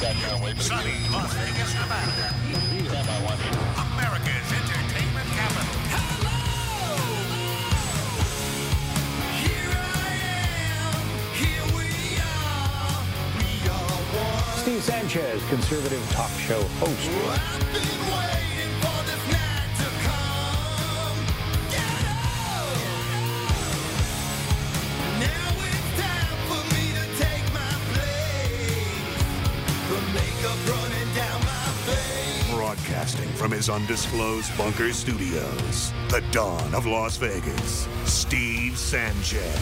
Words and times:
Sunny 0.00 0.96
Las 1.12 1.34
Vegas, 1.34 1.74
Nevada. 1.74 2.34
America's 3.76 4.50
entertainment 4.50 5.28
capital. 5.36 5.76
Hello! 5.92 6.40
Hello! 7.10 7.44
Here 9.44 9.76
I 9.76 10.16
am. 10.80 11.04
Here 11.36 11.66
we 11.76 11.88
are. 12.16 12.96
We 13.36 13.50
are 13.68 14.00
one. 14.16 14.56
Steve 14.56 14.82
Sanchez, 14.82 15.44
conservative 15.50 16.02
talk 16.12 16.32
show 16.38 16.62
host. 16.80 17.99
Broadcasting 32.80 33.28
from 33.30 33.50
his 33.50 33.68
undisclosed 33.68 34.56
bunker 34.56 34.92
studios, 34.92 35.92
the 36.08 36.24
dawn 36.30 36.74
of 36.74 36.86
Las 36.86 37.18
Vegas, 37.18 37.86
Steve 38.04 38.78
Sanchez. 38.78 39.54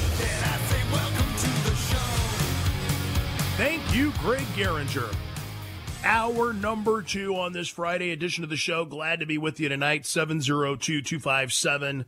Thank 3.56 3.94
you, 3.94 4.12
Greg 4.20 4.46
Garinger. 4.54 5.12
Hour 6.04 6.52
number 6.52 7.02
two 7.02 7.34
on 7.34 7.52
this 7.52 7.68
Friday 7.68 8.12
edition 8.12 8.44
of 8.44 8.50
the 8.50 8.56
show. 8.56 8.84
Glad 8.84 9.18
to 9.18 9.26
be 9.26 9.36
with 9.36 9.58
you 9.58 9.68
tonight. 9.68 10.06
702 10.06 11.02
257 11.02 12.04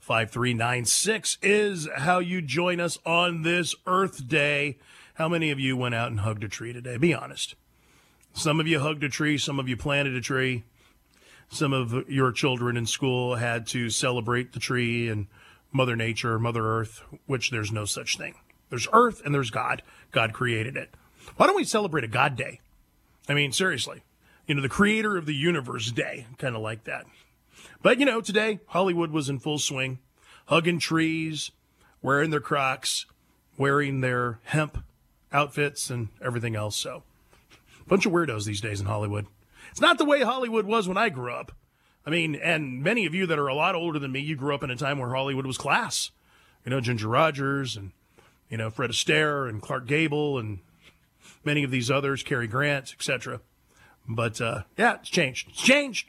5396 0.00 1.38
is 1.40 1.88
how 1.96 2.18
you 2.18 2.42
join 2.42 2.78
us 2.78 2.98
on 3.06 3.42
this 3.42 3.74
Earth 3.86 4.28
Day. 4.28 4.78
How 5.14 5.28
many 5.28 5.50
of 5.50 5.58
you 5.58 5.76
went 5.78 5.94
out 5.94 6.10
and 6.10 6.20
hugged 6.20 6.44
a 6.44 6.48
tree 6.48 6.74
today? 6.74 6.98
Be 6.98 7.14
honest. 7.14 7.54
Some 8.34 8.60
of 8.60 8.66
you 8.66 8.80
hugged 8.80 9.04
a 9.04 9.08
tree, 9.08 9.38
some 9.38 9.58
of 9.58 9.68
you 9.68 9.76
planted 9.76 10.14
a 10.14 10.20
tree. 10.20 10.64
Some 11.50 11.74
of 11.74 12.08
your 12.08 12.32
children 12.32 12.78
in 12.78 12.86
school 12.86 13.34
had 13.34 13.66
to 13.68 13.90
celebrate 13.90 14.52
the 14.52 14.58
tree 14.58 15.08
and 15.10 15.26
Mother 15.70 15.96
Nature, 15.96 16.38
Mother 16.38 16.66
Earth, 16.66 17.02
which 17.26 17.50
there's 17.50 17.70
no 17.70 17.84
such 17.84 18.16
thing. 18.16 18.36
There's 18.70 18.88
Earth 18.90 19.20
and 19.22 19.34
there's 19.34 19.50
God. 19.50 19.82
God 20.12 20.32
created 20.32 20.78
it. 20.78 20.94
Why 21.36 21.46
don't 21.46 21.56
we 21.56 21.64
celebrate 21.64 22.04
a 22.04 22.08
God 22.08 22.36
Day? 22.36 22.60
I 23.28 23.34
mean, 23.34 23.52
seriously. 23.52 24.02
You 24.46 24.54
know, 24.54 24.62
the 24.62 24.68
creator 24.68 25.18
of 25.18 25.26
the 25.26 25.34
universe 25.34 25.92
day, 25.92 26.26
kind 26.38 26.56
of 26.56 26.62
like 26.62 26.84
that. 26.84 27.04
But, 27.82 28.00
you 28.00 28.06
know, 28.06 28.20
today, 28.20 28.60
Hollywood 28.68 29.10
was 29.10 29.28
in 29.28 29.38
full 29.38 29.58
swing, 29.58 29.98
hugging 30.46 30.78
trees, 30.78 31.50
wearing 32.00 32.30
their 32.30 32.40
Crocs, 32.40 33.06
wearing 33.58 34.00
their 34.00 34.40
hemp 34.44 34.82
outfits, 35.32 35.90
and 35.90 36.08
everything 36.24 36.56
else. 36.56 36.76
So, 36.76 37.02
bunch 37.86 38.06
of 38.06 38.12
weirdos 38.12 38.44
these 38.44 38.60
days 38.60 38.80
in 38.80 38.86
Hollywood. 38.86 39.26
It's 39.70 39.80
not 39.80 39.98
the 39.98 40.04
way 40.04 40.22
Hollywood 40.22 40.66
was 40.66 40.88
when 40.88 40.96
I 40.96 41.08
grew 41.08 41.32
up. 41.32 41.52
I 42.04 42.10
mean, 42.10 42.34
and 42.34 42.82
many 42.82 43.06
of 43.06 43.14
you 43.14 43.26
that 43.26 43.38
are 43.38 43.48
a 43.48 43.54
lot 43.54 43.74
older 43.74 43.98
than 43.98 44.12
me, 44.12 44.20
you 44.20 44.36
grew 44.36 44.54
up 44.54 44.64
in 44.64 44.70
a 44.70 44.76
time 44.76 44.98
where 44.98 45.14
Hollywood 45.14 45.46
was 45.46 45.56
class. 45.56 46.10
You 46.64 46.70
know, 46.70 46.80
Ginger 46.80 47.08
Rogers 47.08 47.76
and, 47.76 47.92
you 48.48 48.56
know, 48.56 48.70
Fred 48.70 48.90
Astaire 48.90 49.48
and 49.48 49.62
Clark 49.62 49.86
Gable 49.86 50.38
and 50.38 50.58
many 51.44 51.62
of 51.62 51.70
these 51.70 51.90
others, 51.90 52.22
Cary 52.22 52.46
Grant, 52.46 52.92
etc. 52.92 53.40
But, 54.08 54.40
uh, 54.40 54.62
yeah, 54.76 54.94
it's 54.94 55.08
changed. 55.08 55.48
It's 55.50 55.62
changed. 55.62 56.08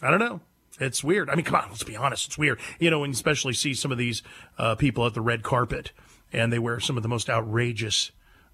I 0.00 0.10
don't 0.10 0.20
know. 0.20 0.40
It's 0.80 1.04
weird. 1.04 1.30
I 1.30 1.36
mean, 1.36 1.44
come 1.44 1.56
on, 1.56 1.68
let's 1.68 1.84
be 1.84 1.96
honest. 1.96 2.26
It's 2.26 2.38
weird. 2.38 2.58
You 2.80 2.90
know, 2.90 3.04
you 3.04 3.12
especially 3.12 3.52
see 3.52 3.74
some 3.74 3.92
of 3.92 3.98
these 3.98 4.22
uh, 4.58 4.74
people 4.74 5.06
at 5.06 5.14
the 5.14 5.20
red 5.20 5.42
carpet 5.42 5.92
and 6.32 6.52
they 6.52 6.58
wear 6.58 6.80
some 6.80 6.96
of 6.96 7.02
the 7.02 7.08
most 7.08 7.28
outrageous, 7.28 8.10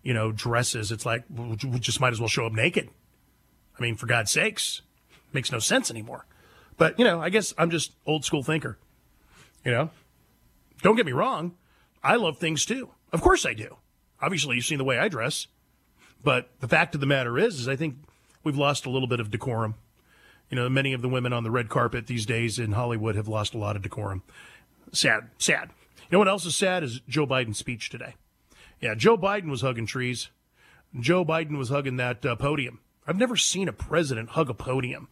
you 0.09 0.15
know, 0.15 0.33
dresses. 0.33 0.91
It's 0.91 1.05
like, 1.05 1.25
we 1.29 1.79
just 1.81 2.01
might 2.01 2.15
as 2.15 2.19
well 2.19 2.31
show 2.31 2.47
up 2.47 2.55
naked. 2.55 2.89
I 3.79 3.83
mean, 3.83 3.95
for 3.95 4.07
God's 4.07 4.31
sakes, 4.31 4.81
makes 5.35 5.53
no 5.53 5.59
sense 5.59 5.91
anymore. 5.91 6.25
But, 6.79 6.99
you 6.99 7.05
know, 7.05 7.21
I 7.21 7.29
guess 7.29 7.53
I'm 7.59 7.69
just 7.69 7.93
old 8.07 8.25
school 8.25 8.43
thinker. 8.43 8.79
You 9.67 9.73
know, 9.73 9.91
don't 10.81 10.97
get 10.97 11.05
me 11.05 11.13
wrong. 11.13 11.59
I 12.03 12.17
love 12.17 12.39
things 12.39 12.65
too. 12.65 12.89
Of 13.13 13.21
course 13.21 13.45
I 13.45 13.53
do. 13.53 13.77
Obviously, 14.23 14.57
you've 14.57 14.65
seen 14.65 14.79
the 14.79 14.85
way 14.85 14.99
I 14.99 15.09
dress. 15.09 15.47
But 16.25 16.49
the 16.61 16.69
fact 16.69 16.95
of 16.95 17.03
the 17.03 17.07
matter 17.07 17.37
is, 17.37 17.61
is 17.61 17.69
I 17.69 17.77
think 17.77 17.97
we've 18.43 18.57
lost 18.57 18.87
a 18.87 18.91
little 18.91 19.09
bit 19.09 19.21
of 19.21 19.31
decorum. 19.31 19.75
You 20.49 20.57
know, 20.57 20.71
many 20.71 20.95
of 20.95 21.03
the 21.03 21.09
women 21.11 21.35
on 21.35 21.45
the 21.45 21.51
red 21.51 21.69
carpet 21.69 22.07
these 22.07 22.25
days 22.25 22.59
in 22.59 22.73
Hollywood 22.73 23.15
have 23.15 23.29
lost 23.29 23.53
a 23.53 23.59
lot 23.59 23.77
of 23.77 23.83
decorum. 23.83 24.23
Sad, 24.91 25.29
sad. 25.37 25.69
You 25.99 26.13
know 26.13 26.19
what 26.19 26.29
else 26.29 26.47
is 26.47 26.57
sad 26.57 26.83
is 26.83 27.01
Joe 27.07 27.27
Biden's 27.27 27.59
speech 27.59 27.91
today. 27.91 28.15
Yeah, 28.81 28.95
Joe 28.95 29.17
Biden 29.17 29.51
was 29.51 29.63
hugging 29.63 29.87
trees. 29.87 30.29
Joe 30.99 31.25
Biden 31.25 31.59
was 31.59 31.69
hugging 31.69 31.97
that 31.97 32.25
uh, 32.25 32.37
podium. 32.37 32.81
I've 33.07 33.19
never 33.19 33.37
seen 33.37 33.69
a 33.69 33.73
president 33.73 34.31
hug 34.31 34.51
a 34.51 34.55
podium 34.55 35.09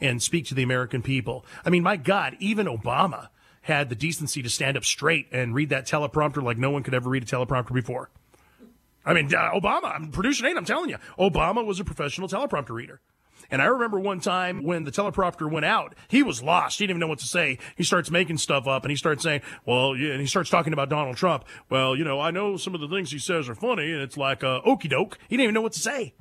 and 0.00 0.22
speak 0.22 0.46
to 0.46 0.54
the 0.54 0.62
American 0.62 1.02
people. 1.02 1.44
I 1.64 1.70
mean, 1.70 1.82
my 1.82 1.96
God, 1.96 2.36
even 2.40 2.66
Obama 2.66 3.28
had 3.62 3.88
the 3.88 3.94
decency 3.94 4.42
to 4.42 4.48
stand 4.48 4.76
up 4.76 4.84
straight 4.84 5.26
and 5.32 5.54
read 5.54 5.68
that 5.68 5.86
teleprompter 5.86 6.42
like 6.42 6.56
no 6.56 6.70
one 6.70 6.82
could 6.82 6.94
ever 6.94 7.10
read 7.10 7.22
a 7.22 7.26
teleprompter 7.26 7.74
before. 7.74 8.10
I 9.04 9.14
mean, 9.14 9.34
uh, 9.34 9.50
Obama, 9.52 9.94
I'm 9.94 10.10
producer 10.10 10.44
Nate, 10.44 10.56
I'm 10.56 10.64
telling 10.64 10.90
you, 10.90 10.96
Obama 11.18 11.64
was 11.64 11.80
a 11.80 11.84
professional 11.84 12.28
teleprompter 12.28 12.70
reader. 12.70 13.00
And 13.50 13.60
I 13.60 13.66
remember 13.66 13.98
one 13.98 14.20
time 14.20 14.62
when 14.62 14.84
the 14.84 14.90
teleprompter 14.90 15.50
went 15.50 15.66
out, 15.66 15.94
he 16.08 16.22
was 16.22 16.42
lost. 16.42 16.78
He 16.78 16.84
didn't 16.84 16.92
even 16.92 17.00
know 17.00 17.06
what 17.08 17.18
to 17.20 17.26
say. 17.26 17.58
He 17.76 17.84
starts 17.84 18.10
making 18.10 18.38
stuff 18.38 18.66
up 18.66 18.84
and 18.84 18.90
he 18.90 18.96
starts 18.96 19.22
saying, 19.22 19.42
well, 19.66 19.96
yeah, 19.96 20.12
and 20.12 20.20
he 20.20 20.26
starts 20.26 20.50
talking 20.50 20.72
about 20.72 20.88
Donald 20.88 21.16
Trump. 21.16 21.44
Well, 21.68 21.96
you 21.96 22.04
know, 22.04 22.20
I 22.20 22.30
know 22.30 22.56
some 22.56 22.74
of 22.74 22.80
the 22.80 22.88
things 22.88 23.10
he 23.10 23.18
says 23.18 23.48
are 23.48 23.54
funny 23.54 23.92
and 23.92 24.00
it's 24.02 24.16
like, 24.16 24.44
uh, 24.44 24.60
okey 24.64 24.88
doke. 24.88 25.18
He 25.28 25.36
didn't 25.36 25.44
even 25.44 25.54
know 25.54 25.62
what 25.62 25.72
to 25.72 25.80
say. 25.80 26.14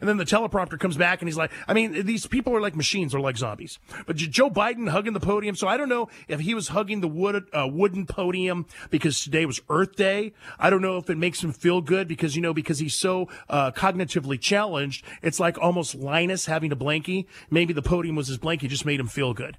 And 0.00 0.08
then 0.08 0.16
the 0.16 0.24
teleprompter 0.24 0.78
comes 0.78 0.96
back 0.96 1.20
and 1.20 1.28
he's 1.28 1.36
like, 1.36 1.52
I 1.68 1.74
mean, 1.74 2.04
these 2.06 2.26
people 2.26 2.54
are 2.54 2.60
like 2.60 2.76
machines 2.76 3.14
or 3.14 3.20
like 3.20 3.36
zombies. 3.36 3.78
But 4.06 4.16
Joe 4.16 4.50
Biden 4.50 4.88
hugging 4.88 5.12
the 5.12 5.20
podium. 5.20 5.56
So 5.56 5.68
I 5.68 5.76
don't 5.76 5.88
know 5.88 6.08
if 6.28 6.40
he 6.40 6.54
was 6.54 6.68
hugging 6.68 7.00
the 7.00 7.08
wood, 7.08 7.46
uh, 7.52 7.68
wooden 7.70 8.06
podium 8.06 8.66
because 8.90 9.22
today 9.22 9.46
was 9.46 9.60
Earth 9.68 9.96
Day. 9.96 10.32
I 10.58 10.70
don't 10.70 10.82
know 10.82 10.96
if 10.96 11.10
it 11.10 11.18
makes 11.18 11.42
him 11.42 11.52
feel 11.52 11.80
good 11.80 12.08
because, 12.08 12.36
you 12.36 12.42
know, 12.42 12.54
because 12.54 12.78
he's 12.78 12.94
so, 12.94 13.28
uh, 13.48 13.70
cognitively 13.72 14.40
challenged. 14.40 15.04
It's 15.22 15.40
like 15.40 15.58
almost 15.58 15.94
Linus 15.94 16.46
having 16.46 16.72
a 16.72 16.76
blankie. 16.76 17.26
Maybe 17.50 17.72
the 17.72 17.82
podium 17.82 18.16
was 18.16 18.28
his 18.28 18.38
blankie, 18.38 18.68
just 18.68 18.86
made 18.86 19.00
him 19.00 19.08
feel 19.08 19.34
good. 19.34 19.58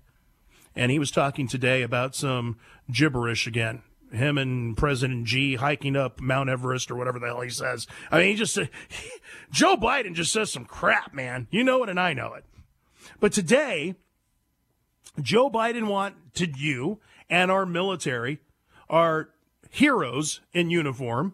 And 0.75 0.91
he 0.91 0.99
was 0.99 1.11
talking 1.11 1.47
today 1.47 1.81
about 1.81 2.15
some 2.15 2.57
gibberish 2.91 3.47
again 3.47 3.81
him 4.11 4.37
and 4.37 4.77
President 4.77 5.27
Xi 5.27 5.55
hiking 5.55 5.95
up 5.95 6.21
Mount 6.21 6.49
Everest 6.49 6.91
or 6.91 6.95
whatever 6.95 7.19
the 7.19 7.27
hell 7.27 7.41
he 7.41 7.49
says. 7.49 7.87
I 8.11 8.19
mean, 8.19 8.27
he 8.29 8.35
just 8.35 8.57
he, 8.57 8.69
Joe 9.51 9.75
Biden 9.75 10.13
just 10.13 10.31
says 10.31 10.51
some 10.51 10.65
crap, 10.65 11.13
man. 11.13 11.47
You 11.51 11.63
know 11.63 11.83
it, 11.83 11.89
and 11.89 11.99
I 11.99 12.13
know 12.13 12.33
it. 12.33 12.45
But 13.19 13.33
today, 13.33 13.95
Joe 15.21 15.49
Biden 15.49 15.87
wanted 15.87 16.57
you 16.57 16.99
and 17.29 17.51
our 17.51 17.65
military, 17.65 18.39
our 18.89 19.29
heroes 19.69 20.41
in 20.53 20.69
uniform, 20.69 21.33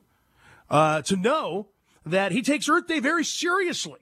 uh, 0.70 1.02
to 1.03 1.16
know 1.16 1.68
that 2.06 2.32
he 2.32 2.42
takes 2.42 2.70
Earth 2.70 2.88
Day 2.88 3.00
very 3.00 3.24
seriously. 3.24 4.00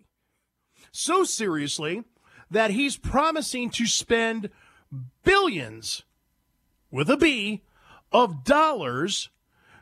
So 0.92 1.24
seriously 1.24 2.04
that 2.52 2.72
he's 2.72 2.98
promising 2.98 3.70
to 3.70 3.86
spend 3.86 4.50
billions 5.24 6.04
with 6.92 7.10
a 7.10 7.18
B 7.18 7.64
of 8.12 8.44
dollars 8.44 9.30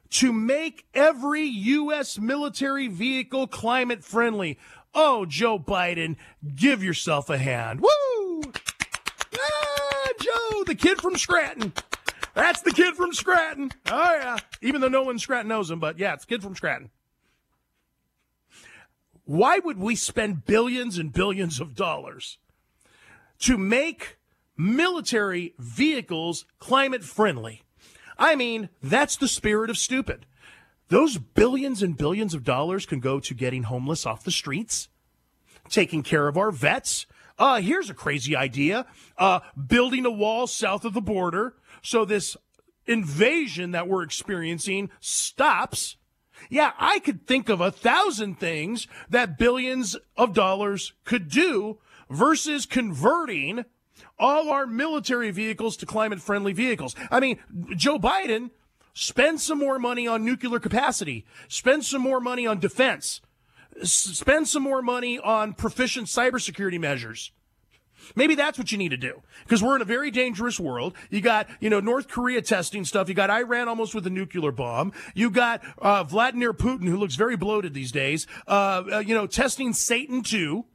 to 0.09 0.31
make 0.31 0.85
every 0.93 1.43
U.S. 1.43 2.17
military 2.17 2.87
vehicle 2.87 3.47
climate 3.47 4.03
friendly. 4.03 4.57
Oh, 4.93 5.25
Joe 5.25 5.59
Biden, 5.59 6.15
give 6.55 6.83
yourself 6.83 7.29
a 7.29 7.37
hand. 7.37 7.81
Woo! 7.81 8.41
Ah, 9.35 10.07
Joe, 10.19 10.63
the 10.65 10.75
kid 10.75 11.01
from 11.01 11.15
Scranton. 11.17 11.73
That's 12.33 12.61
the 12.61 12.71
kid 12.71 12.95
from 12.95 13.13
Scranton. 13.13 13.71
Oh, 13.87 14.15
yeah. 14.15 14.37
Even 14.61 14.81
though 14.81 14.87
no 14.87 15.03
one 15.03 15.15
in 15.15 15.19
Scranton 15.19 15.49
knows 15.49 15.69
him, 15.69 15.79
but 15.79 15.99
yeah, 15.99 16.13
it's 16.13 16.25
kid 16.25 16.41
from 16.41 16.55
Scranton. 16.55 16.89
Why 19.25 19.59
would 19.59 19.77
we 19.77 19.95
spend 19.95 20.45
billions 20.45 20.97
and 20.97 21.11
billions 21.11 21.59
of 21.59 21.75
dollars 21.75 22.37
to 23.39 23.57
make 23.57 24.17
military 24.55 25.53
vehicles 25.59 26.45
climate 26.59 27.03
friendly? 27.03 27.63
I 28.17 28.35
mean, 28.35 28.69
that's 28.81 29.15
the 29.17 29.27
spirit 29.27 29.69
of 29.69 29.77
stupid. 29.77 30.25
Those 30.89 31.17
billions 31.17 31.83
and 31.83 31.97
billions 31.97 32.33
of 32.33 32.43
dollars 32.43 32.85
can 32.85 32.99
go 32.99 33.19
to 33.19 33.33
getting 33.33 33.63
homeless 33.63 34.05
off 34.05 34.23
the 34.23 34.31
streets, 34.31 34.87
taking 35.69 36.01
care 36.01 36.27
of 36.27 36.37
our 36.37 36.51
vets. 36.51 37.05
Uh, 37.37 37.61
here's 37.61 37.89
a 37.89 37.93
crazy 37.93 38.35
idea. 38.35 38.85
Uh, 39.17 39.41
building 39.67 40.05
a 40.05 40.11
wall 40.11 40.47
south 40.47 40.85
of 40.85 40.93
the 40.93 41.01
border 41.01 41.55
so 41.81 42.05
this 42.05 42.37
invasion 42.85 43.71
that 43.71 43.87
we're 43.87 44.03
experiencing 44.03 44.89
stops. 44.99 45.97
Yeah, 46.49 46.71
I 46.79 46.99
could 46.99 47.27
think 47.27 47.49
of 47.49 47.59
a 47.59 47.71
thousand 47.71 48.39
things 48.39 48.87
that 49.09 49.37
billions 49.37 49.97
of 50.15 50.33
dollars 50.33 50.93
could 51.03 51.29
do 51.29 51.79
versus 52.09 52.65
converting 52.65 53.65
all 54.19 54.49
our 54.49 54.65
military 54.65 55.31
vehicles 55.31 55.77
to 55.77 55.85
climate 55.85 56.21
friendly 56.21 56.53
vehicles. 56.53 56.95
I 57.11 57.19
mean, 57.19 57.39
Joe 57.75 57.97
Biden 57.97 58.51
spend 58.93 59.39
some 59.41 59.59
more 59.59 59.77
money 59.79 60.07
on 60.07 60.25
nuclear 60.25 60.59
capacity, 60.59 61.25
spend 61.47 61.85
some 61.85 62.01
more 62.01 62.19
money 62.19 62.47
on 62.47 62.59
defense. 62.59 63.21
spend 63.83 64.47
some 64.47 64.63
more 64.63 64.81
money 64.81 65.19
on 65.19 65.53
proficient 65.53 66.07
cybersecurity 66.07 66.79
measures. 66.79 67.31
Maybe 68.15 68.35
that's 68.35 68.57
what 68.57 68.71
you 68.71 68.77
need 68.77 68.89
to 68.89 68.97
do 68.97 69.21
because 69.43 69.61
we're 69.61 69.75
in 69.75 69.81
a 69.81 69.85
very 69.85 70.11
dangerous 70.11 70.59
world. 70.59 70.93
You 71.09 71.19
got, 71.19 71.47
you 71.59 71.69
know, 71.69 71.79
North 71.79 72.07
Korea 72.07 72.41
testing 72.41 72.85
stuff. 72.85 73.09
You 73.09 73.15
got 73.15 73.29
Iran 73.29 73.67
almost 73.67 73.93
with 73.93 74.07
a 74.07 74.09
nuclear 74.09 74.51
bomb. 74.51 74.93
You 75.13 75.29
got 75.29 75.61
uh, 75.79 76.03
Vladimir 76.03 76.53
Putin, 76.53 76.87
who 76.87 76.97
looks 76.97 77.15
very 77.15 77.35
bloated 77.35 77.73
these 77.73 77.91
days, 77.91 78.25
uh, 78.47 78.83
uh, 78.93 78.99
you 78.99 79.13
know, 79.13 79.27
testing 79.27 79.73
Satan 79.73 80.23
too. 80.23 80.65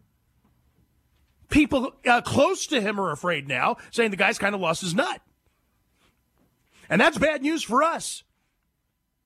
People 1.53 1.93
uh, 2.07 2.23
close 2.23 2.67
to 2.69 2.81
him 2.81 2.99
are 2.99 3.13
afraid 3.13 3.47
now, 3.47 3.77
saying 3.91 4.11
the 4.11 4.17
guy's 4.17 4.39
kind 4.39 4.55
of 4.55 4.61
lost 4.61 4.81
his 4.81 4.95
nut. 4.95 5.21
And 6.89 6.99
that's 6.99 7.19
bad 7.19 7.43
news 7.43 7.63
for 7.63 7.83
us. 7.83 8.25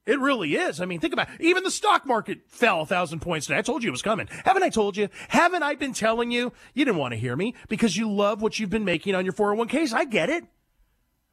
It 0.06 0.18
really 0.18 0.54
is. 0.54 0.80
I 0.80 0.86
mean, 0.86 0.98
think 0.98 1.12
about 1.12 1.28
it. 1.30 1.40
Even 1.40 1.62
the 1.62 1.70
stock 1.70 2.04
market 2.04 2.40
fell 2.48 2.82
a 2.82 2.86
thousand 2.86 3.20
points 3.20 3.46
today. 3.46 3.58
I 3.58 3.62
told 3.62 3.82
you 3.82 3.88
it 3.88 3.92
was 3.92 4.02
coming. 4.02 4.28
Haven't 4.44 4.64
I 4.64 4.70
told 4.70 4.96
you? 4.96 5.08
Haven't 5.28 5.62
I 5.62 5.76
been 5.76 5.92
telling 5.92 6.32
you? 6.32 6.52
You 6.74 6.84
didn't 6.84 6.98
want 6.98 7.14
to 7.14 7.18
hear 7.18 7.36
me 7.36 7.54
because 7.68 7.96
you 7.96 8.10
love 8.10 8.42
what 8.42 8.58
you've 8.58 8.70
been 8.70 8.84
making 8.84 9.14
on 9.14 9.24
your 9.24 9.32
401ks. 9.32 9.92
I 9.92 10.04
get 10.04 10.28
it. 10.28 10.44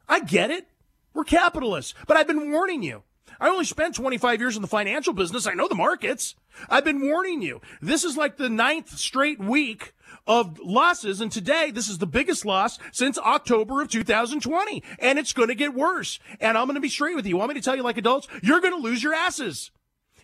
I 0.07 0.19
get 0.19 0.51
it. 0.51 0.67
We're 1.13 1.23
capitalists, 1.23 1.95
but 2.07 2.17
I've 2.17 2.27
been 2.27 2.51
warning 2.51 2.83
you. 2.83 3.03
I 3.39 3.49
only 3.49 3.65
spent 3.65 3.95
25 3.95 4.39
years 4.39 4.55
in 4.55 4.61
the 4.61 4.67
financial 4.67 5.13
business. 5.13 5.47
I 5.47 5.53
know 5.53 5.67
the 5.67 5.75
markets. 5.75 6.35
I've 6.69 6.85
been 6.85 7.01
warning 7.01 7.41
you. 7.41 7.61
This 7.81 8.03
is 8.03 8.15
like 8.15 8.37
the 8.37 8.49
ninth 8.49 8.97
straight 8.97 9.39
week 9.39 9.93
of 10.25 10.59
losses. 10.59 11.21
And 11.21 11.31
today, 11.31 11.71
this 11.71 11.89
is 11.89 11.97
the 11.97 12.07
biggest 12.07 12.45
loss 12.45 12.79
since 12.91 13.17
October 13.17 13.81
of 13.81 13.89
2020. 13.89 14.83
And 14.99 15.19
it's 15.19 15.33
going 15.33 15.49
to 15.49 15.55
get 15.55 15.73
worse. 15.73 16.19
And 16.39 16.57
I'm 16.57 16.65
going 16.65 16.75
to 16.75 16.81
be 16.81 16.89
straight 16.89 17.15
with 17.15 17.25
you. 17.25 17.37
want 17.37 17.49
me 17.49 17.55
to 17.55 17.61
tell 17.61 17.75
you 17.75 17.83
like 17.83 17.97
adults? 17.97 18.27
You're 18.41 18.61
going 18.61 18.73
to 18.73 18.81
lose 18.81 19.03
your 19.03 19.13
asses 19.13 19.71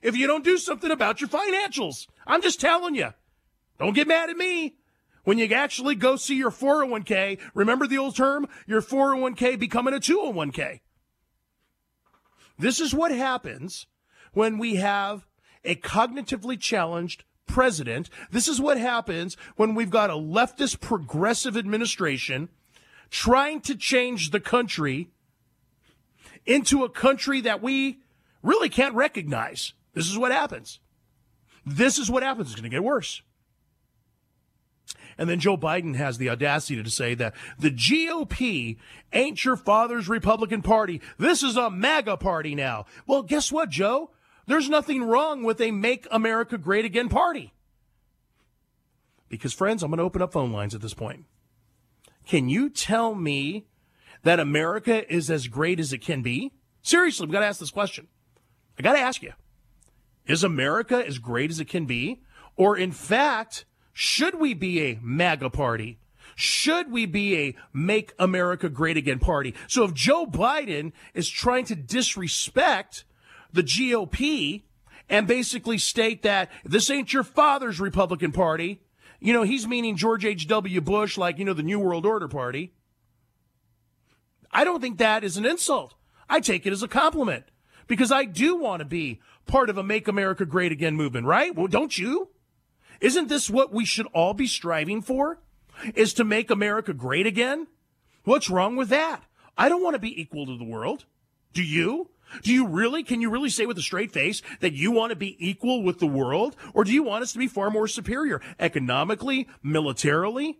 if 0.02 0.16
you 0.16 0.28
don't 0.28 0.44
do 0.44 0.58
something 0.58 0.92
about 0.92 1.22
your 1.22 1.30
financials. 1.30 2.08
I'm 2.26 2.42
just 2.42 2.62
telling 2.62 2.96
you. 2.96 3.14
Don't 3.78 3.96
get 3.96 4.08
mad 4.08 4.30
at 4.30 4.38
me. 4.38 4.76
When 5.24 5.38
you 5.38 5.46
actually 5.54 5.96
go 5.96 6.16
see 6.16 6.36
your 6.36 6.52
401k, 6.52 7.40
remember 7.54 7.88
the 7.88 7.98
old 7.98 8.16
term? 8.16 8.48
Your 8.66 8.82
401k 8.82 9.60
becoming 9.60 9.94
a 9.94 10.00
201k. 10.00 10.80
This 12.58 12.80
is 12.80 12.94
what 12.94 13.12
happens 13.12 13.88
when 14.34 14.58
we 14.58 14.76
have 14.76 15.28
a 15.64 15.76
cognitively 15.76 16.60
challenged 16.60 17.24
president. 17.50 18.10
This 18.32 18.48
is 18.48 18.62
what 18.62 18.78
happens 18.78 19.36
when 19.56 19.76
we've 19.76 19.90
got 19.90 20.10
a 20.10 20.14
leftist 20.14 20.80
progressive 20.80 21.58
administration 21.58 22.50
trying 23.10 23.62
to 23.62 23.76
change 23.76 24.32
the 24.32 24.40
country 24.40 25.10
into 26.46 26.84
a 26.84 26.90
country 26.90 27.42
that 27.42 27.62
we 27.62 28.00
really 28.42 28.70
can't 28.70 28.96
recognize. 28.96 29.74
This 29.94 30.10
is 30.10 30.18
what 30.18 30.32
happens. 30.32 30.80
This 31.66 31.98
is 31.98 32.10
what 32.10 32.24
happens. 32.24 32.48
It's 32.48 32.56
going 32.56 32.70
to 32.70 32.76
get 32.76 32.84
worse. 32.84 33.22
And 35.18 35.30
then 35.30 35.42
Joe 35.42 35.58
Biden 35.58 35.98
has 35.98 36.18
the 36.18 36.30
audacity 36.30 36.82
to 36.82 36.90
say 36.90 37.14
that 37.16 37.36
the 37.60 37.70
GOP 37.70 38.78
ain't 39.12 39.44
your 39.44 39.58
father's 39.58 40.08
Republican 40.08 40.62
Party. 40.62 41.02
This 41.18 41.44
is 41.44 41.58
a 41.58 41.70
MAGA 41.70 42.18
party 42.18 42.56
now. 42.56 42.86
Well, 43.06 43.24
guess 43.24 43.52
what, 43.52 43.70
Joe? 43.70 44.12
There's 44.50 44.68
nothing 44.68 45.04
wrong 45.04 45.44
with 45.44 45.62
a 45.62 45.70
Make 45.70 46.08
America 46.10 46.58
Great 46.58 46.84
Again 46.84 47.08
party. 47.08 47.54
Because, 49.28 49.54
friends, 49.54 49.84
I'm 49.84 49.92
going 49.92 50.00
to 50.00 50.04
open 50.04 50.24
up 50.24 50.34
phone 50.34 50.52
lines 50.52 50.74
at 50.74 50.82
this 50.82 50.96
point. 50.96 51.26
Can 52.26 52.50
you 52.50 52.72
tell 52.72 53.14
me 53.14 53.68
that 54.24 54.40
America 54.40 55.08
is 55.14 55.30
as 55.30 55.48
great 55.48 55.80
as 55.80 55.94
it 55.94 56.00
can 56.00 56.24
be? 56.24 56.52
Seriously, 56.82 57.28
we've 57.28 57.32
got 57.32 57.42
to 57.42 57.46
ask 57.46 57.60
this 57.60 57.70
question. 57.70 58.08
I 58.80 58.82
got 58.82 58.94
to 58.94 59.00
ask 59.00 59.22
you 59.22 59.34
Is 60.26 60.44
America 60.44 61.06
as 61.06 61.20
great 61.20 61.52
as 61.52 61.60
it 61.60 61.70
can 61.70 61.86
be? 61.86 62.24
Or, 62.56 62.76
in 62.76 62.92
fact, 62.92 63.66
should 63.94 64.40
we 64.40 64.56
be 64.56 64.82
a 64.82 65.00
MAGA 65.00 65.52
party? 65.52 66.00
Should 66.34 66.92
we 66.92 67.06
be 67.06 67.38
a 67.38 67.56
Make 67.72 68.14
America 68.18 68.68
Great 68.68 68.98
Again 68.98 69.20
party? 69.20 69.54
So, 69.68 69.84
if 69.84 69.94
Joe 69.94 70.26
Biden 70.26 70.92
is 71.14 71.30
trying 71.30 71.66
to 71.66 71.76
disrespect 71.76 73.06
the 73.52 73.64
GOP 73.64 74.64
and 75.10 75.28
basically 75.28 75.78
state 75.78 76.22
that 76.24 76.52
this 76.64 76.90
ain't 76.90 77.14
your 77.14 77.24
father's 77.24 77.80
Republican 77.80 78.32
Party. 78.32 78.82
You 79.20 79.34
know, 79.34 79.44
he's 79.44 79.68
meaning 79.68 79.98
George 79.98 80.24
H.W. 80.24 80.82
Bush, 80.82 81.18
like, 81.18 81.40
you 81.40 81.46
know, 81.46 81.54
the 81.54 81.64
New 81.64 81.80
World 81.80 82.06
Order 82.06 82.28
Party. 82.28 82.74
I 84.52 84.64
don't 84.64 84.82
think 84.82 84.98
that 84.98 85.24
is 85.24 85.38
an 85.38 85.46
insult. 85.46 85.96
I 86.30 86.40
take 86.40 86.66
it 86.66 86.74
as 86.74 86.84
a 86.84 86.88
compliment 86.88 87.46
because 87.88 88.12
I 88.12 88.26
do 88.26 88.56
want 88.56 88.80
to 88.80 88.86
be 88.86 89.20
part 89.46 89.70
of 89.70 89.78
a 89.78 89.84
Make 89.84 90.08
America 90.08 90.46
Great 90.46 90.72
Again 90.72 90.96
movement, 90.96 91.26
right? 91.26 91.56
Well, 91.56 91.68
don't 91.68 91.98
you? 91.98 92.30
Isn't 93.02 93.30
this 93.30 93.50
what 93.50 93.74
we 93.74 93.86
should 93.86 94.08
all 94.08 94.34
be 94.34 94.48
striving 94.48 95.02
for? 95.02 95.40
Is 95.96 96.14
to 96.14 96.24
make 96.24 96.52
America 96.52 96.94
great 96.94 97.26
again? 97.26 97.68
What's 98.26 98.50
wrong 98.50 98.76
with 98.76 98.90
that? 98.90 99.24
I 99.58 99.70
don't 99.70 99.84
want 99.84 99.96
to 99.96 100.00
be 100.00 100.22
equal 100.22 100.46
to 100.46 100.58
the 100.58 100.64
world. 100.64 101.06
Do 101.54 101.64
you? 101.64 102.10
Do 102.42 102.54
you 102.54 102.68
really, 102.68 103.04
can 103.04 103.22
you 103.22 103.30
really 103.30 103.50
say 103.50 103.66
with 103.66 103.78
a 103.78 103.82
straight 103.82 104.12
face 104.12 104.42
that 104.60 104.74
you 104.74 104.92
want 104.92 105.12
to 105.12 105.16
be 105.16 105.36
equal 105.40 105.84
with 105.84 106.00
the 106.00 106.08
world? 106.08 106.56
Or 106.74 106.84
do 106.84 106.92
you 106.92 107.04
want 107.04 107.24
us 107.24 107.34
to 107.34 107.40
be 107.40 107.48
far 107.48 107.70
more 107.70 107.88
superior 107.88 108.42
economically, 108.60 109.48
militarily? 109.64 110.60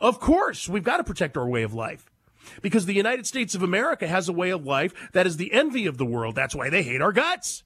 Of 0.00 0.20
course, 0.20 0.68
we've 0.68 0.84
got 0.84 0.98
to 0.98 1.04
protect 1.04 1.36
our 1.36 1.48
way 1.48 1.62
of 1.62 1.72
life 1.72 2.10
because 2.62 2.86
the 2.86 2.94
United 2.94 3.26
States 3.26 3.54
of 3.54 3.62
America 3.62 4.06
has 4.06 4.28
a 4.28 4.32
way 4.32 4.50
of 4.50 4.64
life 4.64 4.92
that 5.12 5.26
is 5.26 5.36
the 5.36 5.52
envy 5.52 5.86
of 5.86 5.98
the 5.98 6.04
world. 6.04 6.34
That's 6.34 6.54
why 6.54 6.70
they 6.70 6.82
hate 6.82 7.00
our 7.00 7.12
guts. 7.12 7.62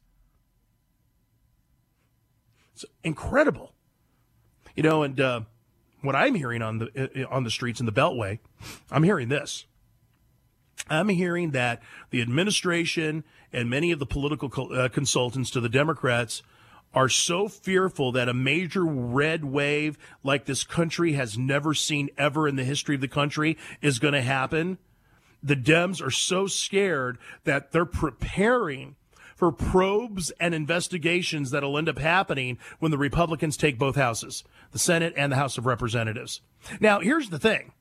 It's 2.75 2.85
incredible. 3.05 3.75
You 4.77 4.83
know, 4.83 5.03
and 5.03 5.21
uh, 5.21 5.41
what 6.03 6.15
I'm 6.15 6.35
hearing 6.35 6.63
on 6.63 6.79
the 6.79 7.25
uh, 7.25 7.35
on 7.35 7.45
the 7.45 7.51
streets 7.51 7.81
in 7.81 7.87
the 7.87 7.93
Beltway, 7.93 8.39
I'm 8.91 9.03
hearing 9.03 9.29
this. 9.29 9.67
I'm 10.89 11.09
hearing 11.09 11.51
that 11.51 11.83
the 12.11 12.23
administration 12.23 13.25
and 13.53 13.69
many 13.69 13.91
of 13.93 13.99
the 13.99 14.07
political 14.07 14.73
uh, 14.73 14.89
consultants 14.89 15.51
to 15.51 15.61
the 15.61 15.69
Democrats 15.69 16.43
are 16.93 17.09
so 17.09 17.49
fearful 17.49 18.13
that 18.13 18.29
a 18.29 18.35
major 18.35 18.85
red 18.85 19.45
wave 19.45 19.97
like 20.25 20.47
this 20.47 20.65
country 20.65 21.13
has 21.13 21.39
never 21.39 21.75
seen 21.75 22.11
ever 22.19 22.49
in 22.49 22.57
the 22.57 22.65
history 22.65 22.97
of 22.97 23.01
the 23.01 23.09
country 23.09 23.57
is 23.81 23.99
going 23.99 24.15
to 24.15 24.23
happen. 24.23 24.79
The 25.43 25.57
Dems 25.57 26.05
are 26.05 26.11
so 26.11 26.47
scared 26.47 27.19
that 27.45 27.73
they're 27.73 27.85
preparing 27.85 28.97
for 29.37 29.51
probes 29.51 30.31
and 30.39 30.55
investigations 30.55 31.51
that'll 31.51 31.79
end 31.79 31.89
up 31.89 31.99
happening 31.99 32.59
when 32.79 32.91
the 32.91 32.99
Republicans 32.99 33.57
take 33.57 33.79
both 33.79 33.97
houses, 33.97 34.45
the 34.73 34.79
Senate 34.79 35.15
and 35.17 35.33
the 35.33 35.37
House 35.37 35.57
of 35.57 35.65
Representatives. 35.65 36.43
Now, 36.79 37.01
here's 37.01 37.31
the 37.31 37.39
thing. 37.39 37.73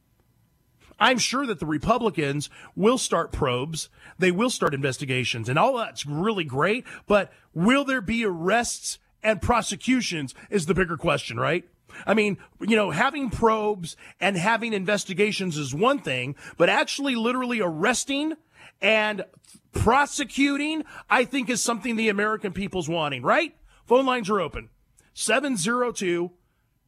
I'm 0.99 1.17
sure 1.17 1.45
that 1.45 1.59
the 1.59 1.65
Republicans 1.65 2.49
will 2.75 2.97
start 2.97 3.31
probes. 3.31 3.89
They 4.17 4.31
will 4.31 4.49
start 4.49 4.73
investigations 4.73 5.49
and 5.49 5.57
all 5.57 5.77
that's 5.77 6.05
really 6.05 6.43
great. 6.43 6.85
But 7.07 7.31
will 7.53 7.85
there 7.85 8.01
be 8.01 8.25
arrests 8.25 8.99
and 9.23 9.41
prosecutions 9.41 10.35
is 10.49 10.65
the 10.65 10.73
bigger 10.73 10.97
question, 10.97 11.39
right? 11.39 11.65
I 12.05 12.13
mean, 12.13 12.37
you 12.61 12.75
know, 12.75 12.91
having 12.91 13.29
probes 13.29 13.95
and 14.19 14.37
having 14.37 14.73
investigations 14.73 15.57
is 15.57 15.73
one 15.73 15.99
thing, 15.99 16.35
but 16.57 16.69
actually 16.69 17.15
literally 17.15 17.61
arresting 17.61 18.33
and 18.81 19.25
prosecuting, 19.71 20.83
I 21.09 21.25
think 21.25 21.49
is 21.49 21.63
something 21.63 21.95
the 21.95 22.09
American 22.09 22.53
people's 22.53 22.89
wanting, 22.89 23.23
right? 23.23 23.55
Phone 23.85 24.05
lines 24.05 24.29
are 24.29 24.39
open. 24.39 24.69
702 25.13 26.31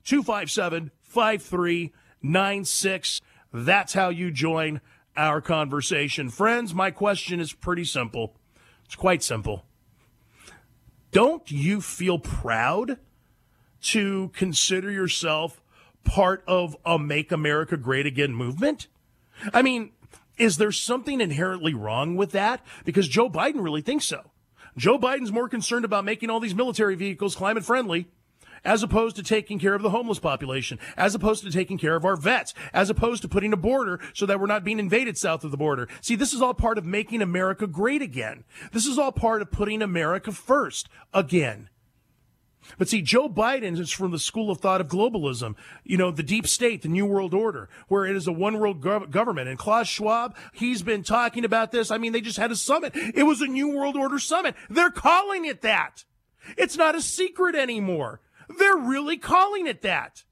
257 0.03 0.91
5396. 1.03 3.21
That's 3.53 3.93
how 3.93 4.09
you 4.09 4.31
join 4.31 4.81
our 5.15 5.41
conversation. 5.41 6.29
Friends, 6.29 6.73
my 6.73 6.91
question 6.91 7.39
is 7.39 7.53
pretty 7.53 7.85
simple. 7.85 8.35
It's 8.85 8.95
quite 8.95 9.23
simple. 9.23 9.65
Don't 11.11 11.49
you 11.51 11.81
feel 11.81 12.19
proud 12.19 12.97
to 13.81 14.29
consider 14.33 14.89
yourself 14.91 15.61
part 16.03 16.43
of 16.47 16.77
a 16.85 16.97
Make 16.97 17.31
America 17.31 17.75
Great 17.77 18.05
Again 18.05 18.33
movement? 18.33 18.87
I 19.53 19.61
mean, 19.61 19.91
is 20.37 20.57
there 20.57 20.71
something 20.71 21.19
inherently 21.19 21.73
wrong 21.73 22.15
with 22.15 22.31
that? 22.31 22.65
Because 22.85 23.07
Joe 23.07 23.29
Biden 23.29 23.61
really 23.63 23.81
thinks 23.81 24.05
so. 24.05 24.31
Joe 24.77 24.97
Biden's 24.97 25.31
more 25.31 25.49
concerned 25.49 25.83
about 25.83 26.05
making 26.05 26.29
all 26.29 26.39
these 26.39 26.55
military 26.55 26.95
vehicles 26.95 27.35
climate 27.35 27.65
friendly 27.65 28.07
as 28.63 28.83
opposed 28.83 29.15
to 29.15 29.23
taking 29.23 29.59
care 29.59 29.73
of 29.73 29.81
the 29.81 29.89
homeless 29.89 30.19
population, 30.19 30.79
as 30.97 31.15
opposed 31.15 31.43
to 31.43 31.51
taking 31.51 31.77
care 31.77 31.95
of 31.95 32.05
our 32.05 32.15
vets, 32.15 32.53
as 32.73 32.89
opposed 32.89 33.21
to 33.21 33.27
putting 33.27 33.53
a 33.53 33.57
border 33.57 33.99
so 34.13 34.25
that 34.25 34.39
we're 34.39 34.45
not 34.45 34.63
being 34.63 34.79
invaded 34.79 35.17
south 35.17 35.43
of 35.43 35.51
the 35.51 35.57
border. 35.57 35.87
See, 36.01 36.15
this 36.15 36.33
is 36.33 36.41
all 36.41 36.53
part 36.53 36.77
of 36.77 36.85
making 36.85 37.21
America 37.21 37.67
great 37.67 38.01
again. 38.01 38.43
This 38.71 38.85
is 38.85 38.97
all 38.97 39.11
part 39.11 39.41
of 39.41 39.51
putting 39.51 39.81
America 39.81 40.31
first 40.31 40.89
again. 41.13 41.69
But 42.77 42.89
see, 42.89 43.01
Joe 43.01 43.27
Biden 43.27 43.79
is 43.79 43.91
from 43.91 44.11
the 44.11 44.19
school 44.19 44.51
of 44.51 44.59
thought 44.59 44.81
of 44.81 44.87
globalism, 44.87 45.55
you 45.83 45.97
know, 45.97 46.11
the 46.11 46.23
deep 46.23 46.47
state, 46.47 46.83
the 46.83 46.89
new 46.89 47.05
world 47.05 47.33
order, 47.33 47.69
where 47.87 48.05
it 48.05 48.15
is 48.15 48.27
a 48.27 48.31
one 48.31 48.59
world 48.59 48.81
gov- 48.81 49.09
government. 49.09 49.49
And 49.49 49.57
Klaus 49.57 49.87
Schwab, 49.87 50.35
he's 50.53 50.83
been 50.83 51.03
talking 51.03 51.43
about 51.43 51.71
this. 51.71 51.91
I 51.91 51.97
mean, 51.97 52.13
they 52.13 52.21
just 52.21 52.37
had 52.37 52.51
a 52.51 52.55
summit. 52.55 52.91
It 52.95 53.23
was 53.23 53.41
a 53.41 53.47
new 53.47 53.75
world 53.75 53.95
order 53.95 54.19
summit. 54.19 54.55
They're 54.69 54.91
calling 54.91 55.45
it 55.45 55.61
that. 55.61 56.05
It's 56.57 56.77
not 56.77 56.95
a 56.95 57.01
secret 57.01 57.55
anymore. 57.55 58.21
They're 58.57 58.77
really 58.77 59.17
calling 59.17 59.67
it 59.67 59.81
that. 59.81 60.23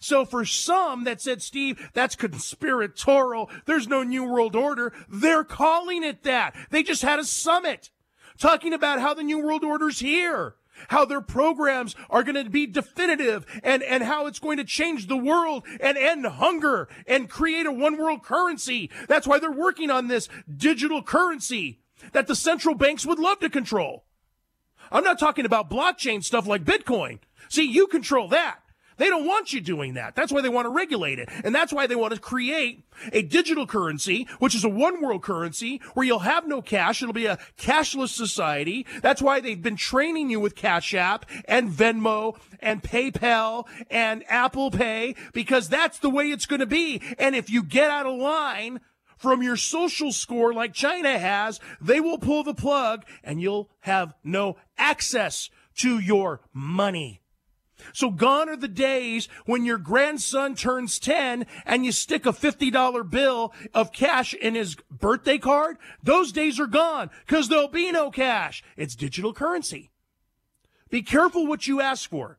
So 0.00 0.24
for 0.24 0.44
some 0.44 1.04
that 1.04 1.20
said, 1.20 1.42
Steve, 1.42 1.90
that's 1.94 2.16
conspiratorial. 2.16 3.50
There's 3.64 3.88
no 3.88 4.02
new 4.02 4.24
world 4.24 4.54
order. 4.54 4.92
They're 5.08 5.44
calling 5.44 6.02
it 6.02 6.24
that. 6.24 6.54
They 6.70 6.82
just 6.82 7.02
had 7.02 7.18
a 7.18 7.24
summit 7.24 7.90
talking 8.38 8.72
about 8.72 9.00
how 9.00 9.14
the 9.14 9.22
new 9.22 9.42
world 9.42 9.64
order's 9.64 10.00
here. 10.00 10.56
How 10.88 11.04
their 11.04 11.20
programs 11.20 11.94
are 12.10 12.24
going 12.24 12.42
to 12.44 12.50
be 12.50 12.66
definitive 12.66 13.46
and, 13.62 13.80
and 13.84 14.02
how 14.02 14.26
it's 14.26 14.40
going 14.40 14.56
to 14.56 14.64
change 14.64 15.06
the 15.06 15.16
world 15.16 15.64
and 15.80 15.96
end 15.96 16.26
hunger 16.26 16.88
and 17.06 17.30
create 17.30 17.64
a 17.64 17.72
one 17.72 17.96
world 17.96 18.24
currency. 18.24 18.90
That's 19.06 19.26
why 19.26 19.38
they're 19.38 19.52
working 19.52 19.88
on 19.88 20.08
this 20.08 20.28
digital 20.54 21.00
currency 21.00 21.78
that 22.12 22.26
the 22.26 22.34
central 22.34 22.74
banks 22.74 23.06
would 23.06 23.20
love 23.20 23.38
to 23.38 23.48
control. 23.48 24.04
I'm 24.90 25.04
not 25.04 25.18
talking 25.18 25.46
about 25.46 25.70
blockchain 25.70 26.22
stuff 26.22 26.46
like 26.46 26.64
Bitcoin. 26.64 27.20
See, 27.54 27.70
you 27.70 27.86
control 27.86 28.26
that. 28.30 28.58
They 28.96 29.06
don't 29.06 29.28
want 29.28 29.52
you 29.52 29.60
doing 29.60 29.94
that. 29.94 30.16
That's 30.16 30.32
why 30.32 30.40
they 30.40 30.48
want 30.48 30.66
to 30.66 30.70
regulate 30.70 31.20
it. 31.20 31.28
And 31.44 31.54
that's 31.54 31.72
why 31.72 31.86
they 31.86 31.94
want 31.94 32.14
to 32.14 32.20
create 32.20 32.84
a 33.12 33.22
digital 33.22 33.64
currency, 33.64 34.26
which 34.40 34.56
is 34.56 34.64
a 34.64 34.68
one 34.68 35.00
world 35.00 35.22
currency 35.22 35.80
where 35.94 36.04
you'll 36.04 36.18
have 36.18 36.48
no 36.48 36.60
cash. 36.60 37.00
It'll 37.00 37.12
be 37.12 37.26
a 37.26 37.38
cashless 37.56 38.08
society. 38.08 38.86
That's 39.02 39.22
why 39.22 39.38
they've 39.38 39.62
been 39.62 39.76
training 39.76 40.30
you 40.30 40.40
with 40.40 40.56
Cash 40.56 40.94
App 40.94 41.30
and 41.44 41.70
Venmo 41.70 42.36
and 42.58 42.82
PayPal 42.82 43.68
and 43.88 44.24
Apple 44.28 44.72
Pay 44.72 45.14
because 45.32 45.68
that's 45.68 46.00
the 46.00 46.10
way 46.10 46.32
it's 46.32 46.46
going 46.46 46.58
to 46.58 46.66
be. 46.66 47.00
And 47.20 47.36
if 47.36 47.48
you 47.48 47.62
get 47.62 47.88
out 47.88 48.06
of 48.06 48.18
line, 48.18 48.80
from 49.16 49.44
your 49.44 49.56
social 49.56 50.10
score 50.10 50.52
like 50.52 50.74
China 50.74 51.16
has, 51.16 51.60
they 51.80 52.00
will 52.00 52.18
pull 52.18 52.42
the 52.42 52.52
plug 52.52 53.04
and 53.22 53.40
you'll 53.40 53.70
have 53.80 54.12
no 54.24 54.56
access 54.76 55.50
to 55.76 55.98
your 55.98 56.40
money. 56.52 57.22
So 57.92 58.10
gone 58.10 58.48
are 58.48 58.56
the 58.56 58.68
days 58.68 59.28
when 59.46 59.64
your 59.64 59.78
grandson 59.78 60.54
turns 60.54 60.98
10 60.98 61.46
and 61.64 61.84
you 61.84 61.92
stick 61.92 62.26
a 62.26 62.32
$50 62.32 63.10
bill 63.10 63.52
of 63.72 63.92
cash 63.92 64.34
in 64.34 64.54
his 64.54 64.76
birthday 64.90 65.38
card. 65.38 65.76
Those 66.02 66.32
days 66.32 66.58
are 66.58 66.66
gone 66.66 67.10
because 67.26 67.48
there'll 67.48 67.68
be 67.68 67.92
no 67.92 68.10
cash. 68.10 68.62
It's 68.76 68.94
digital 68.94 69.32
currency. 69.32 69.90
Be 70.90 71.02
careful 71.02 71.46
what 71.46 71.66
you 71.66 71.80
ask 71.80 72.08
for, 72.08 72.38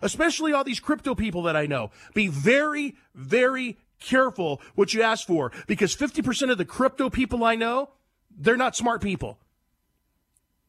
especially 0.00 0.52
all 0.52 0.64
these 0.64 0.80
crypto 0.80 1.14
people 1.14 1.42
that 1.42 1.56
I 1.56 1.66
know. 1.66 1.90
Be 2.14 2.28
very, 2.28 2.96
very 3.14 3.76
careful 4.00 4.60
what 4.74 4.94
you 4.94 5.02
ask 5.02 5.26
for 5.26 5.52
because 5.66 5.94
50% 5.94 6.50
of 6.50 6.58
the 6.58 6.64
crypto 6.64 7.10
people 7.10 7.44
I 7.44 7.54
know, 7.54 7.90
they're 8.36 8.56
not 8.56 8.76
smart 8.76 9.02
people. 9.02 9.38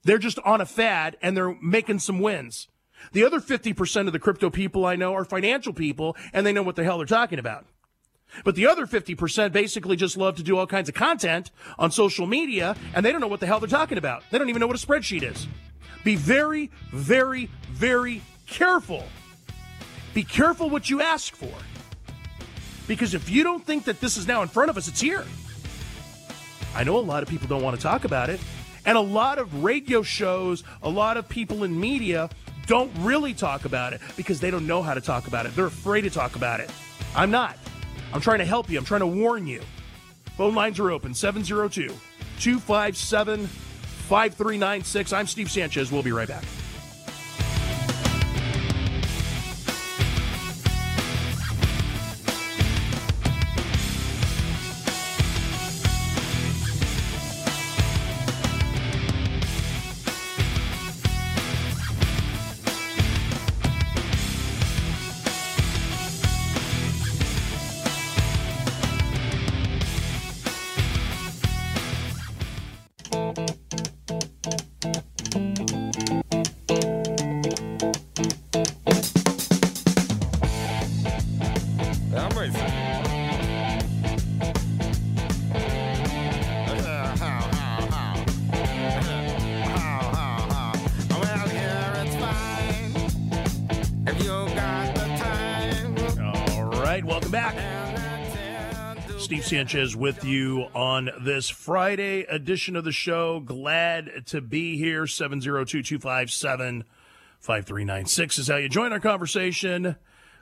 They're 0.03 0.17
just 0.17 0.39
on 0.39 0.61
a 0.61 0.65
fad 0.65 1.17
and 1.21 1.35
they're 1.35 1.55
making 1.61 1.99
some 1.99 2.19
wins. 2.19 2.67
The 3.11 3.23
other 3.23 3.39
50% 3.39 4.07
of 4.07 4.13
the 4.13 4.19
crypto 4.19 4.49
people 4.49 4.85
I 4.85 4.95
know 4.95 5.13
are 5.13 5.25
financial 5.25 5.73
people 5.73 6.15
and 6.31 6.45
they 6.45 6.53
know 6.53 6.63
what 6.63 6.75
the 6.75 6.83
hell 6.83 6.97
they're 6.97 7.05
talking 7.05 7.39
about. 7.39 7.65
But 8.43 8.55
the 8.55 8.67
other 8.67 8.87
50% 8.87 9.51
basically 9.51 9.95
just 9.95 10.17
love 10.17 10.37
to 10.37 10.43
do 10.43 10.57
all 10.57 10.65
kinds 10.65 10.89
of 10.89 10.95
content 10.95 11.51
on 11.77 11.91
social 11.91 12.25
media 12.25 12.75
and 12.95 13.05
they 13.05 13.11
don't 13.11 13.21
know 13.21 13.27
what 13.27 13.39
the 13.39 13.45
hell 13.45 13.59
they're 13.59 13.69
talking 13.69 13.97
about. 13.97 14.23
They 14.31 14.37
don't 14.37 14.49
even 14.49 14.59
know 14.59 14.67
what 14.67 14.81
a 14.81 14.85
spreadsheet 14.85 15.23
is. 15.23 15.47
Be 16.03 16.15
very, 16.15 16.71
very, 16.91 17.49
very 17.71 18.21
careful. 18.47 19.03
Be 20.13 20.23
careful 20.23 20.69
what 20.69 20.89
you 20.89 21.01
ask 21.01 21.35
for. 21.35 21.53
Because 22.87 23.13
if 23.13 23.29
you 23.29 23.43
don't 23.43 23.65
think 23.65 23.85
that 23.85 24.01
this 24.01 24.17
is 24.17 24.27
now 24.27 24.41
in 24.41 24.47
front 24.47 24.69
of 24.69 24.77
us, 24.77 24.87
it's 24.87 24.99
here. 24.99 25.23
I 26.75 26.83
know 26.83 26.97
a 26.97 26.99
lot 26.99 27.23
of 27.23 27.29
people 27.29 27.47
don't 27.47 27.63
want 27.63 27.75
to 27.75 27.81
talk 27.81 28.03
about 28.03 28.29
it. 28.29 28.39
And 28.85 28.97
a 28.97 29.01
lot 29.01 29.39
of 29.39 29.63
radio 29.63 30.01
shows, 30.01 30.63
a 30.81 30.89
lot 30.89 31.15
of 31.15 31.29
people 31.29 31.63
in 31.63 31.79
media 31.79 32.29
don't 32.73 32.91
really 33.01 33.35
talk 33.35 33.65
about 33.65 33.93
it 33.93 34.01
because 34.17 34.39
they 34.39 34.49
don't 34.49 34.65
know 34.65 34.81
how 34.81 34.95
to 34.95 35.01
talk 35.01 35.27
about 35.27 35.45
it. 35.45 35.55
They're 35.55 35.67
afraid 35.67 36.01
to 36.01 36.09
talk 36.09 36.35
about 36.35 36.59
it. 36.59 36.71
I'm 37.15 37.29
not. 37.29 37.55
I'm 38.11 38.19
trying 38.19 38.39
to 38.39 38.45
help 38.45 38.67
you. 38.67 38.79
I'm 38.79 38.83
trying 38.83 39.01
to 39.01 39.07
warn 39.07 39.45
you. 39.45 39.61
Phone 40.37 40.55
lines 40.55 40.79
are 40.79 40.89
open 40.89 41.13
702 41.13 41.93
257 42.39 43.45
5396. 43.45 45.13
I'm 45.13 45.27
Steve 45.27 45.51
Sanchez. 45.51 45.91
We'll 45.91 46.01
be 46.01 46.11
right 46.11 46.27
back. 46.27 46.43
Sanchez 99.41 99.95
with 99.95 100.23
you 100.23 100.67
on 100.75 101.09
this 101.19 101.49
Friday 101.49 102.21
edition 102.25 102.75
of 102.75 102.83
the 102.83 102.91
show. 102.91 103.39
Glad 103.39 104.27
to 104.27 104.41
be 104.41 104.77
here. 104.77 105.07
702 105.07 105.81
257 105.81 106.83
5396 107.39 108.37
is 108.37 108.47
how 108.47 108.57
you 108.57 108.69
join 108.69 108.93
our 108.93 108.99
conversation. 108.99 109.95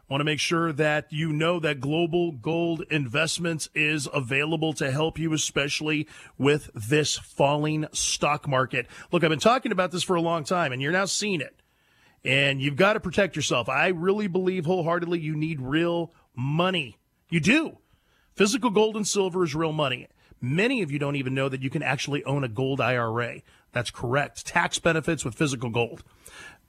Want 0.10 0.20
to 0.20 0.26
make 0.26 0.42
sure 0.42 0.74
that 0.74 1.08
you 1.14 1.32
know 1.32 1.62
that 1.62 1.80
Global 1.80 2.34
Gold 2.34 2.84
Investments 2.90 3.70
is 3.74 4.10
available 4.14 4.74
to 4.74 4.92
help 4.92 5.18
you, 5.18 5.32
especially 5.32 6.06
with 6.38 6.70
this 6.76 7.18
falling 7.18 7.88
stock 7.94 8.46
market. 8.46 8.88
Look, 9.14 9.24
I've 9.24 9.30
been 9.30 9.40
talking 9.40 9.72
about 9.72 9.92
this 9.92 10.04
for 10.04 10.18
a 10.18 10.22
long 10.22 10.44
time, 10.44 10.74
and 10.74 10.82
you're 10.82 10.92
now 10.92 11.06
seeing 11.06 11.40
it. 11.40 11.56
And 12.26 12.62
you've 12.62 12.76
got 12.76 12.94
to 12.94 13.00
protect 13.00 13.36
yourself. 13.36 13.70
I 13.70 13.88
really 13.88 14.28
believe 14.28 14.66
wholeheartedly 14.66 15.20
you 15.20 15.36
need 15.36 15.62
real 15.62 16.12
money. 16.36 16.98
You 17.30 17.40
do. 17.40 17.78
Physical 18.36 18.70
gold 18.70 18.96
and 18.96 19.08
silver 19.08 19.44
is 19.44 19.56
real 19.56 19.74
money. 19.74 20.08
Many 20.42 20.82
of 20.82 20.92
you 20.92 20.98
don't 20.98 21.16
even 21.16 21.36
know 21.36 21.50
that 21.50 21.62
you 21.62 21.70
can 21.70 21.84
actually 21.84 22.24
own 22.24 22.44
a 22.44 22.50
gold 22.50 22.82
IRA. 22.82 23.42
That's 23.72 23.92
correct. 23.92 24.46
Tax 24.46 24.80
benefits 24.80 25.24
with 25.24 25.36
physical 25.36 25.70
gold. 25.70 26.04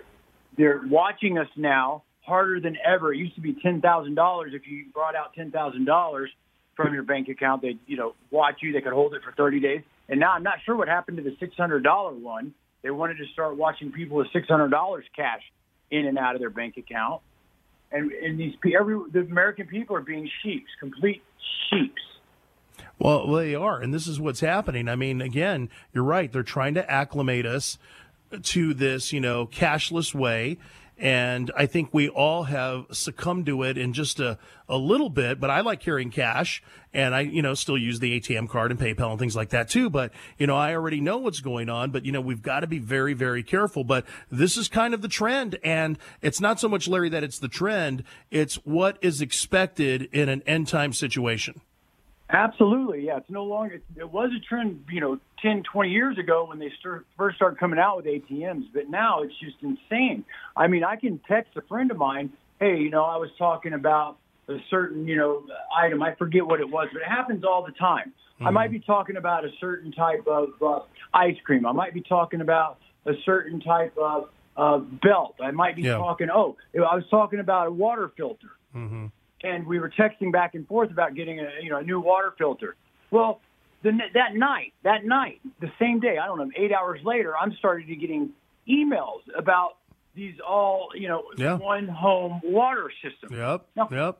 they're 0.56 0.82
watching 0.86 1.36
us 1.36 1.48
now 1.56 2.02
harder 2.22 2.60
than 2.60 2.76
ever. 2.84 3.12
It 3.12 3.18
used 3.18 3.34
to 3.34 3.40
be 3.40 3.54
ten 3.54 3.80
thousand 3.80 4.14
dollars 4.14 4.52
if 4.54 4.66
you 4.66 4.86
brought 4.94 5.14
out 5.14 5.34
ten 5.34 5.50
thousand 5.50 5.84
dollars 5.84 6.30
from 6.82 6.94
your 6.94 7.02
bank 7.02 7.28
account. 7.28 7.62
They, 7.62 7.76
you 7.86 7.96
know, 7.96 8.14
watch 8.30 8.56
you. 8.60 8.72
They 8.72 8.80
could 8.80 8.92
hold 8.92 9.14
it 9.14 9.22
for 9.22 9.32
thirty 9.32 9.60
days. 9.60 9.82
And 10.08 10.18
now 10.18 10.32
I'm 10.32 10.42
not 10.42 10.58
sure 10.64 10.74
what 10.76 10.88
happened 10.88 11.18
to 11.18 11.22
the 11.22 11.36
six 11.38 11.56
hundred 11.56 11.82
dollar 11.82 12.12
one. 12.12 12.54
They 12.82 12.90
wanted 12.90 13.18
to 13.18 13.26
start 13.32 13.56
watching 13.56 13.92
people 13.92 14.16
with 14.16 14.28
six 14.32 14.48
hundred 14.48 14.70
dollars 14.70 15.04
cash 15.14 15.42
in 15.90 16.06
and 16.06 16.18
out 16.18 16.34
of 16.34 16.40
their 16.40 16.50
bank 16.50 16.76
account. 16.76 17.22
And, 17.92 18.12
and 18.12 18.38
these 18.38 18.54
every 18.78 18.98
the 19.12 19.20
American 19.20 19.66
people 19.66 19.96
are 19.96 20.00
being 20.00 20.30
sheeps, 20.42 20.70
complete 20.78 21.22
sheeps. 21.68 22.02
Well, 22.98 23.26
they 23.26 23.54
are, 23.54 23.80
and 23.80 23.92
this 23.92 24.06
is 24.06 24.20
what's 24.20 24.40
happening. 24.40 24.88
I 24.88 24.96
mean, 24.96 25.20
again, 25.20 25.68
you're 25.92 26.04
right. 26.04 26.30
They're 26.30 26.42
trying 26.42 26.74
to 26.74 26.90
acclimate 26.90 27.46
us 27.46 27.78
to 28.42 28.74
this, 28.74 29.12
you 29.12 29.20
know, 29.20 29.46
cashless 29.46 30.14
way. 30.14 30.58
And 31.00 31.50
I 31.56 31.64
think 31.64 31.94
we 31.94 32.10
all 32.10 32.42
have 32.42 32.84
succumbed 32.92 33.46
to 33.46 33.62
it 33.62 33.78
in 33.78 33.94
just 33.94 34.20
a, 34.20 34.38
a 34.68 34.76
little 34.76 35.08
bit, 35.08 35.40
but 35.40 35.48
I 35.48 35.62
like 35.62 35.80
carrying 35.80 36.10
cash 36.10 36.62
and 36.92 37.14
I, 37.14 37.20
you 37.20 37.40
know, 37.40 37.54
still 37.54 37.78
use 37.78 38.00
the 38.00 38.20
ATM 38.20 38.50
card 38.50 38.70
and 38.70 38.78
PayPal 38.78 39.08
and 39.10 39.18
things 39.18 39.34
like 39.34 39.48
that 39.48 39.70
too. 39.70 39.88
But, 39.88 40.12
you 40.36 40.46
know, 40.46 40.56
I 40.56 40.74
already 40.74 41.00
know 41.00 41.16
what's 41.16 41.40
going 41.40 41.70
on, 41.70 41.90
but, 41.90 42.04
you 42.04 42.12
know, 42.12 42.20
we've 42.20 42.42
got 42.42 42.60
to 42.60 42.66
be 42.66 42.78
very, 42.78 43.14
very 43.14 43.42
careful. 43.42 43.82
But 43.82 44.04
this 44.30 44.58
is 44.58 44.68
kind 44.68 44.92
of 44.92 45.00
the 45.00 45.08
trend. 45.08 45.58
And 45.64 45.98
it's 46.20 46.40
not 46.40 46.60
so 46.60 46.68
much, 46.68 46.86
Larry, 46.86 47.08
that 47.08 47.24
it's 47.24 47.38
the 47.38 47.48
trend. 47.48 48.04
It's 48.30 48.56
what 48.56 48.98
is 49.00 49.22
expected 49.22 50.02
in 50.12 50.28
an 50.28 50.42
end 50.46 50.68
time 50.68 50.92
situation. 50.92 51.62
Absolutely, 52.32 53.06
yeah. 53.06 53.16
It's 53.16 53.30
no 53.30 53.44
longer. 53.44 53.80
It 53.96 54.10
was 54.10 54.30
a 54.36 54.40
trend, 54.40 54.84
you 54.90 55.00
know, 55.00 55.18
10, 55.42 55.64
20 55.64 55.90
years 55.90 56.16
ago 56.16 56.44
when 56.44 56.58
they 56.58 56.72
start, 56.78 57.06
first 57.16 57.36
started 57.36 57.58
coming 57.58 57.78
out 57.78 57.96
with 57.96 58.06
ATMs, 58.06 58.66
but 58.72 58.88
now 58.88 59.22
it's 59.22 59.34
just 59.40 59.56
insane. 59.62 60.24
I 60.56 60.68
mean, 60.68 60.84
I 60.84 60.96
can 60.96 61.20
text 61.26 61.56
a 61.56 61.62
friend 61.62 61.90
of 61.90 61.96
mine, 61.96 62.32
hey, 62.60 62.78
you 62.78 62.90
know, 62.90 63.04
I 63.04 63.16
was 63.16 63.30
talking 63.36 63.72
about 63.72 64.18
a 64.48 64.58
certain, 64.68 65.08
you 65.08 65.16
know, 65.16 65.42
item. 65.76 66.02
I 66.02 66.14
forget 66.14 66.46
what 66.46 66.60
it 66.60 66.70
was, 66.70 66.88
but 66.92 67.02
it 67.02 67.08
happens 67.08 67.44
all 67.44 67.64
the 67.64 67.72
time. 67.72 68.12
Mm-hmm. 68.34 68.46
I 68.46 68.50
might 68.50 68.70
be 68.70 68.80
talking 68.80 69.16
about 69.16 69.44
a 69.44 69.50
certain 69.58 69.90
type 69.90 70.26
of 70.28 70.50
uh, 70.62 70.80
ice 71.12 71.36
cream. 71.44 71.66
I 71.66 71.72
might 71.72 71.94
be 71.94 72.02
talking 72.02 72.40
about 72.40 72.78
a 73.06 73.12
certain 73.24 73.60
type 73.60 73.96
of 73.98 74.28
uh, 74.56 74.78
belt. 74.78 75.34
I 75.42 75.50
might 75.50 75.74
be 75.74 75.82
yeah. 75.82 75.96
talking. 75.96 76.28
Oh, 76.32 76.56
I 76.74 76.94
was 76.94 77.04
talking 77.10 77.40
about 77.40 77.66
a 77.66 77.70
water 77.72 78.12
filter. 78.16 78.50
Mm-hmm 78.74 79.06
and 79.42 79.66
we 79.66 79.78
were 79.78 79.90
texting 79.90 80.32
back 80.32 80.54
and 80.54 80.66
forth 80.66 80.90
about 80.90 81.14
getting 81.14 81.40
a 81.40 81.48
you 81.62 81.70
know 81.70 81.78
a 81.78 81.82
new 81.82 82.00
water 82.00 82.34
filter. 82.36 82.76
Well, 83.10 83.40
the, 83.82 83.92
that 84.14 84.34
night, 84.34 84.72
that 84.84 85.04
night, 85.04 85.40
the 85.60 85.70
same 85.78 86.00
day, 86.00 86.18
I 86.18 86.26
don't 86.26 86.38
know, 86.38 86.50
eight 86.56 86.72
hours 86.72 87.00
later, 87.02 87.36
I'm 87.36 87.54
starting 87.58 87.88
to 87.88 87.96
getting 87.96 88.30
emails 88.68 89.20
about 89.36 89.76
these 90.14 90.34
all 90.46 90.90
you 90.94 91.08
know 91.08 91.24
yeah. 91.36 91.54
one 91.54 91.88
home 91.88 92.40
water 92.44 92.90
system. 93.02 93.36
Yep. 93.36 93.66
Now, 93.76 93.88
yep. 93.90 94.18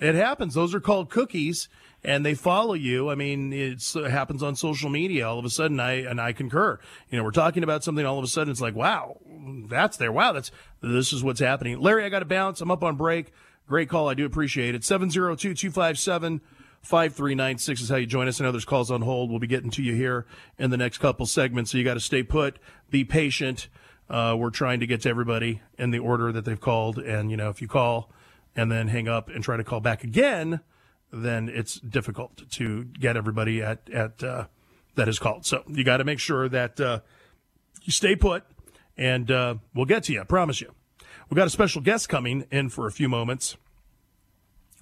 It 0.00 0.16
happens. 0.16 0.54
Those 0.54 0.74
are 0.74 0.80
called 0.80 1.08
cookies, 1.08 1.68
and 2.02 2.26
they 2.26 2.34
follow 2.34 2.74
you. 2.74 3.10
I 3.10 3.14
mean, 3.14 3.52
it 3.52 3.80
happens 4.10 4.42
on 4.42 4.56
social 4.56 4.90
media. 4.90 5.28
All 5.28 5.38
of 5.38 5.44
a 5.44 5.50
sudden, 5.50 5.78
I 5.78 6.02
and 6.02 6.20
I 6.20 6.32
concur. 6.32 6.80
You 7.10 7.18
know, 7.18 7.24
we're 7.24 7.30
talking 7.30 7.62
about 7.62 7.84
something. 7.84 8.04
All 8.04 8.18
of 8.18 8.24
a 8.24 8.28
sudden, 8.28 8.50
it's 8.50 8.60
like, 8.60 8.74
wow, 8.74 9.18
that's 9.68 9.96
there. 9.96 10.10
Wow, 10.10 10.32
that's 10.32 10.50
this 10.80 11.12
is 11.12 11.22
what's 11.22 11.40
happening. 11.40 11.80
Larry, 11.80 12.04
I 12.04 12.08
got 12.08 12.18
to 12.20 12.24
bounce. 12.24 12.60
I'm 12.60 12.72
up 12.72 12.82
on 12.82 12.96
break. 12.96 13.32
Great 13.66 13.88
call. 13.88 14.08
I 14.08 14.14
do 14.14 14.26
appreciate 14.26 14.74
it. 14.74 14.84
702 14.84 15.54
257 15.54 16.40
5396 16.82 17.80
is 17.80 17.88
how 17.88 17.96
you 17.96 18.06
join 18.06 18.28
us. 18.28 18.40
I 18.40 18.44
know 18.44 18.52
there's 18.52 18.66
calls 18.66 18.90
on 18.90 19.00
hold. 19.00 19.30
We'll 19.30 19.38
be 19.38 19.46
getting 19.46 19.70
to 19.70 19.82
you 19.82 19.94
here 19.94 20.26
in 20.58 20.70
the 20.70 20.76
next 20.76 20.98
couple 20.98 21.24
segments. 21.24 21.70
So 21.70 21.78
you 21.78 21.84
got 21.84 21.94
to 21.94 22.00
stay 22.00 22.22
put, 22.22 22.58
be 22.90 23.04
patient. 23.04 23.68
Uh, 24.08 24.36
we're 24.38 24.50
trying 24.50 24.80
to 24.80 24.86
get 24.86 25.00
to 25.02 25.08
everybody 25.08 25.62
in 25.78 25.92
the 25.92 25.98
order 25.98 26.30
that 26.30 26.44
they've 26.44 26.60
called. 26.60 26.98
And, 26.98 27.30
you 27.30 27.38
know, 27.38 27.48
if 27.48 27.62
you 27.62 27.68
call 27.68 28.12
and 28.54 28.70
then 28.70 28.88
hang 28.88 29.08
up 29.08 29.30
and 29.30 29.42
try 29.42 29.56
to 29.56 29.64
call 29.64 29.80
back 29.80 30.04
again, 30.04 30.60
then 31.10 31.48
it's 31.48 31.80
difficult 31.80 32.42
to 32.50 32.84
get 32.84 33.16
everybody 33.16 33.62
at, 33.62 33.88
at, 33.90 34.22
uh, 34.22 34.44
that 34.96 35.08
is 35.08 35.18
called. 35.18 35.46
So 35.46 35.62
you 35.68 35.84
got 35.84 35.98
to 35.98 36.04
make 36.04 36.18
sure 36.18 36.50
that, 36.50 36.78
uh, 36.78 37.00
you 37.82 37.92
stay 37.92 38.14
put 38.14 38.44
and, 38.98 39.30
uh, 39.30 39.54
we'll 39.74 39.86
get 39.86 40.04
to 40.04 40.12
you. 40.12 40.20
I 40.20 40.24
promise 40.24 40.60
you. 40.60 40.74
We've 41.30 41.36
got 41.36 41.46
a 41.46 41.50
special 41.50 41.80
guest 41.80 42.08
coming 42.08 42.46
in 42.50 42.68
for 42.68 42.86
a 42.86 42.92
few 42.92 43.08
moments 43.08 43.56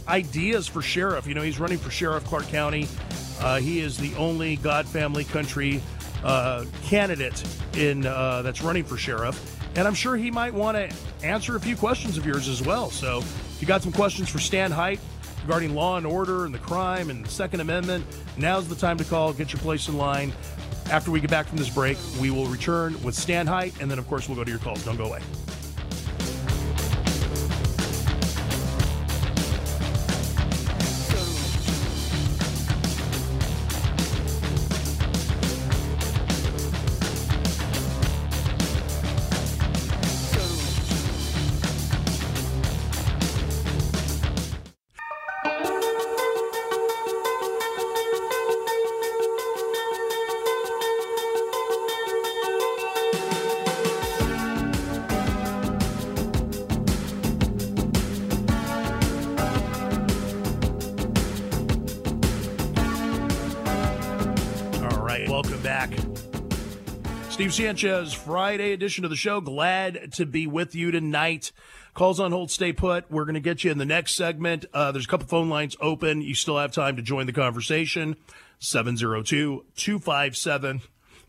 ideas 0.07 0.67
for 0.67 0.81
sheriff. 0.81 1.27
You 1.27 1.33
know, 1.33 1.41
he's 1.41 1.59
running 1.59 1.77
for 1.77 1.91
sheriff 1.91 2.23
Clark 2.25 2.47
County. 2.47 2.87
Uh, 3.39 3.59
he 3.59 3.79
is 3.79 3.97
the 3.97 4.13
only 4.15 4.57
God 4.57 4.85
Family 4.87 5.23
Country 5.23 5.81
uh, 6.23 6.65
candidate 6.83 7.43
in 7.75 8.05
uh, 8.05 8.41
that's 8.41 8.61
running 8.61 8.83
for 8.83 8.97
sheriff, 8.97 9.59
and 9.75 9.87
I'm 9.87 9.93
sure 9.93 10.15
he 10.15 10.31
might 10.31 10.53
want 10.53 10.77
to 10.77 10.95
answer 11.25 11.55
a 11.55 11.59
few 11.59 11.75
questions 11.75 12.17
of 12.17 12.25
yours 12.25 12.47
as 12.47 12.61
well. 12.61 12.89
So, 12.89 13.19
if 13.19 13.57
you 13.59 13.67
got 13.67 13.81
some 13.81 13.91
questions 13.91 14.29
for 14.29 14.39
Stan 14.39 14.71
Hite 14.71 14.99
regarding 15.41 15.75
law 15.75 15.97
and 15.97 16.05
order 16.05 16.45
and 16.45 16.53
the 16.53 16.59
crime 16.59 17.09
and 17.09 17.25
the 17.25 17.29
Second 17.29 17.59
Amendment, 17.59 18.05
now's 18.37 18.67
the 18.67 18.75
time 18.75 18.97
to 18.97 19.03
call. 19.03 19.33
Get 19.33 19.51
your 19.51 19.61
place 19.61 19.87
in 19.89 19.97
line. 19.97 20.31
After 20.91 21.11
we 21.11 21.19
get 21.19 21.29
back 21.29 21.47
from 21.47 21.57
this 21.57 21.69
break, 21.69 21.97
we 22.19 22.29
will 22.29 22.45
return 22.45 23.01
with 23.03 23.15
Stan 23.15 23.47
Hite, 23.47 23.79
and 23.81 23.89
then 23.89 23.99
of 23.99 24.07
course 24.07 24.29
we'll 24.29 24.37
go 24.37 24.43
to 24.43 24.51
your 24.51 24.59
calls. 24.59 24.85
Don't 24.85 24.97
go 24.97 25.05
away. 25.05 25.19
Sanchez, 67.53 68.13
Friday 68.13 68.73
edition 68.73 69.03
of 69.03 69.11
the 69.11 69.15
show. 69.15 69.39
Glad 69.39 70.11
to 70.13 70.25
be 70.25 70.47
with 70.47 70.73
you 70.73 70.89
tonight. 70.89 71.51
Calls 71.93 72.19
on 72.19 72.31
hold, 72.31 72.49
stay 72.49 72.73
put. 72.73 73.11
We're 73.11 73.25
going 73.25 73.35
to 73.35 73.39
get 73.39 73.63
you 73.63 73.69
in 73.69 73.77
the 73.77 73.85
next 73.85 74.15
segment. 74.15 74.65
Uh, 74.73 74.91
there's 74.91 75.05
a 75.05 75.07
couple 75.07 75.27
phone 75.27 75.49
lines 75.49 75.77
open. 75.79 76.23
You 76.23 76.33
still 76.33 76.57
have 76.57 76.71
time 76.71 76.95
to 76.95 77.03
join 77.03 77.27
the 77.27 77.31
conversation. 77.31 78.15
702 78.57 79.65
257 79.75 80.81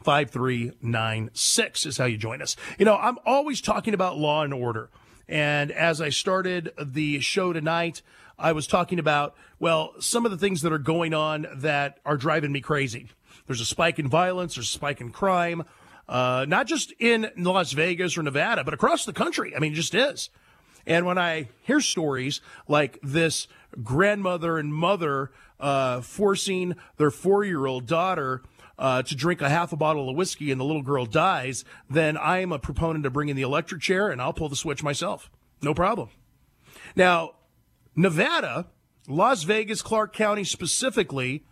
5396 0.03 1.87
is 1.87 1.99
how 1.99 2.07
you 2.07 2.17
join 2.17 2.41
us. 2.41 2.57
You 2.79 2.87
know, 2.87 2.97
I'm 2.97 3.19
always 3.27 3.61
talking 3.61 3.93
about 3.93 4.17
law 4.17 4.45
and 4.45 4.55
order. 4.55 4.89
And 5.29 5.71
as 5.71 6.01
I 6.01 6.09
started 6.09 6.73
the 6.83 7.21
show 7.21 7.53
tonight, 7.53 8.01
I 8.39 8.53
was 8.53 8.67
talking 8.67 8.99
about, 8.99 9.37
well, 9.59 9.93
some 10.01 10.25
of 10.25 10.31
the 10.31 10.39
things 10.39 10.63
that 10.63 10.73
are 10.73 10.79
going 10.79 11.13
on 11.13 11.47
that 11.55 11.99
are 12.07 12.17
driving 12.17 12.51
me 12.51 12.63
crazy. 12.63 13.09
There's 13.47 13.61
a 13.61 13.67
spike 13.67 13.99
in 13.99 14.09
violence, 14.09 14.55
there's 14.55 14.69
a 14.69 14.73
spike 14.73 15.03
in 15.03 15.11
crime. 15.11 15.65
Uh, 16.09 16.45
not 16.49 16.67
just 16.67 16.93
in 16.99 17.31
Las 17.37 17.73
Vegas 17.73 18.17
or 18.17 18.23
Nevada, 18.23 18.65
but 18.65 18.75
across 18.75 19.05
the 19.05 19.13
country. 19.13 19.55
I 19.57 19.59
mean, 19.59 19.73
it 19.73 19.77
just 19.77 19.95
is. 19.95 20.31
And 20.87 21.07
when 21.07 21.19
I 21.19 21.49
hear 21.63 21.81
stories 21.81 22.41
like 22.69 22.99
this 23.03 23.49
grandmother 23.83 24.59
and 24.59 24.73
mother 24.73 25.31
uh, 25.59 26.01
forcing 26.03 26.77
their 26.97 27.11
four 27.11 27.45
year 27.45 27.67
old 27.67 27.87
daughter 27.87 28.43
uh, 28.79 29.03
to 29.03 29.15
drink 29.15 29.41
a 29.41 29.49
half 29.49 29.73
a 29.73 29.77
bottle 29.77 30.11
of 30.11 30.17
whiskey 30.17 30.51
and 30.51 30.61
the 30.61 30.65
little 30.65 30.83
girl 30.83 31.07
dies, 31.07 31.65
then 31.89 32.17
I 32.17 32.41
am 32.41 32.53
a 32.53 32.59
proponent 32.59 33.07
of 33.07 33.13
bringing 33.13 33.37
the 33.37 33.43
electric 33.43 33.81
chair 33.81 34.09
and 34.09 34.21
I'll 34.21 34.33
pull 34.33 34.49
the 34.49 34.57
switch 34.57 34.83
myself. 34.83 35.31
No 35.63 35.73
problem. 35.73 36.11
Now, 36.95 37.33
Nevada, 37.97 38.67
Las 39.09 39.45
Vegas, 39.45 39.81
Clark 39.83 40.13
County 40.13 40.45
specifically, 40.45 41.45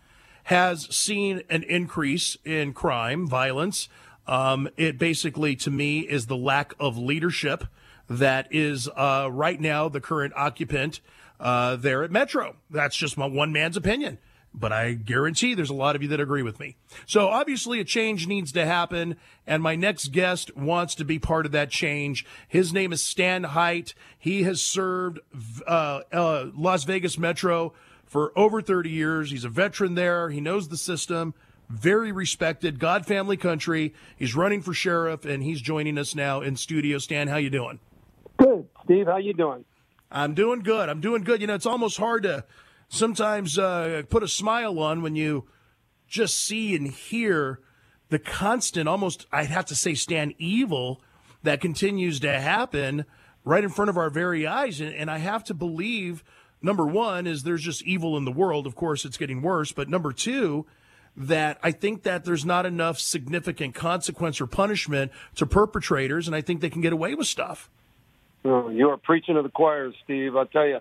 has 0.45 0.95
seen 0.95 1.43
an 1.49 1.63
increase 1.63 2.37
in 2.45 2.73
crime, 2.73 3.27
violence. 3.29 3.89
Um, 4.27 4.69
it 4.77 4.99
basically, 4.99 5.57
to 5.57 5.71
me, 5.71 6.01
is 6.01 6.27
the 6.27 6.37
lack 6.37 6.75
of 6.79 6.97
leadership 6.97 7.65
that 8.09 8.49
is 8.51 8.89
uh, 8.97 9.29
right 9.31 9.61
now 9.61 9.89
the 9.89 10.01
current 10.01 10.33
occupant 10.37 11.01
uh, 11.41 11.77
there 11.77 12.03
at 12.05 12.11
Metro. 12.11 12.57
That's 12.71 12.97
just 12.97 13.19
my 13.19 13.27
one 13.27 13.53
man's 13.53 13.77
opinion. 13.77 14.19
But 14.55 14.71
I 14.71 14.93
guarantee 14.93 15.55
there's 15.55 15.71
a 15.71 15.75
lot 15.75 15.97
of 15.97 16.03
you 16.03 16.09
that 16.09 16.21
agree 16.21 16.43
with 16.43 16.61
me. 16.61 16.77
So 17.07 17.29
obviously 17.29 17.81
a 17.81 17.85
change 17.85 18.27
needs 18.27 18.53
to 18.53 18.67
happen, 18.67 19.17
and 19.47 19.63
my 19.63 19.77
next 19.77 20.09
guest 20.09 20.55
wants 20.55 20.95
to 20.97 21.07
be 21.07 21.19
part 21.19 21.47
of 21.47 21.53
that 21.53 21.71
change. 21.71 22.27
His 22.47 22.73
name 22.73 22.93
is 22.93 23.03
Stan 23.03 23.45
Hite. 23.45 23.95
He 24.19 24.43
has 24.43 24.61
served 24.61 25.21
uh, 25.67 26.03
uh 26.13 26.47
Las 26.55 26.85
Vegas 26.85 27.17
Metro 27.17 27.73
for 28.05 28.39
over 28.39 28.61
30 28.61 28.91
years. 28.91 29.31
He's 29.31 29.45
a 29.45 29.49
veteran 29.49 29.95
there. 29.95 30.29
He 30.29 30.41
knows 30.41 30.69
the 30.69 30.77
system. 30.77 31.33
Very 31.73 32.13
respected, 32.13 32.79
God 32.79 33.07
family 33.07 33.39
country. 33.39 33.95
He's 34.19 34.37
running 34.37 34.61
for 34.61 34.75
sheriff, 34.75 35.25
and 35.25 35.43
he's 35.43 35.63
joining 35.63 35.97
us 35.97 36.15
now 36.15 36.43
in 36.43 36.57
studio. 36.57 36.99
Stan, 36.99 37.29
how 37.29 37.39
you 37.39 37.49
doing? 37.49 37.81
Good, 38.37 38.69
Steve. 38.85 39.07
How 39.07 39.17
you 39.17 39.33
doing? 39.33 39.65
I'm 40.11 40.35
doing 40.35 40.61
good. 40.61 40.91
I'm 40.91 41.01
doing 41.01 41.25
good. 41.25 41.41
You 41.41 41.47
know, 41.47 41.55
it's 41.55 41.65
almost 41.65 41.97
hard 41.97 42.25
to 42.25 42.45
sometimes 42.91 43.59
uh, 43.59 44.03
put 44.11 44.23
a 44.23 44.29
smile 44.29 44.79
on 44.81 45.01
when 45.01 45.17
you 45.17 45.49
just 46.07 46.39
see 46.39 46.77
and 46.77 46.89
hear 46.89 47.61
the 48.11 48.19
constant, 48.19 48.87
almost 48.87 49.27
I'd 49.33 49.47
have 49.47 49.65
to 49.67 49.75
say, 49.75 49.95
Stan 49.95 50.35
evil 50.37 51.01
that 51.43 51.63
continues 51.63 52.21
to 52.21 52.39
happen 52.39 53.07
right 53.47 53.65
in 53.65 53.71
front 53.71 53.89
of 53.89 53.97
our 53.97 54.11
very 54.11 54.47
eyes. 54.47 54.79
And, 54.79 54.95
and 54.95 55.11
I 55.11 55.17
have 55.17 55.43
to 55.45 55.55
believe 55.55 56.23
number 56.61 56.87
one 56.87 57.27
is 57.27 57.45
there's 57.45 57.63
just 57.63 57.83
evil 57.85 58.19
in 58.19 58.27
the 58.27 58.31
world. 58.31 58.67
Of 58.67 58.75
course, 58.75 59.07
it's 59.07 59.17
getting 59.17 59.41
worse. 59.41 59.73
But 59.73 59.89
number 59.89 60.13
two, 60.13 60.67
that 61.17 61.59
I 61.63 61.73
think 61.73 62.05
that 62.05 62.25
there's 62.25 62.45
not 62.45 62.67
enough 62.67 62.99
significant 62.99 63.75
consequence 63.75 64.41
or 64.41 64.47
punishment 64.47 65.13
to 65.37 65.47
perpetrators, 65.47 66.27
and 66.27 66.35
I 66.35 66.41
think 66.41 66.61
they 66.61 66.71
can 66.71 66.81
get 66.81 66.93
away 66.93 67.15
with 67.15 67.27
stuff. 67.27 67.71
Oh, 68.45 68.71
you 68.71 68.89
are 68.89 68.97
preaching 68.97 69.37
to 69.37 69.43
the 69.43 69.49
choir, 69.49 69.93
Steve. 70.05 70.37
I'll 70.37 70.47
tell 70.47 70.67
you, 70.67 70.81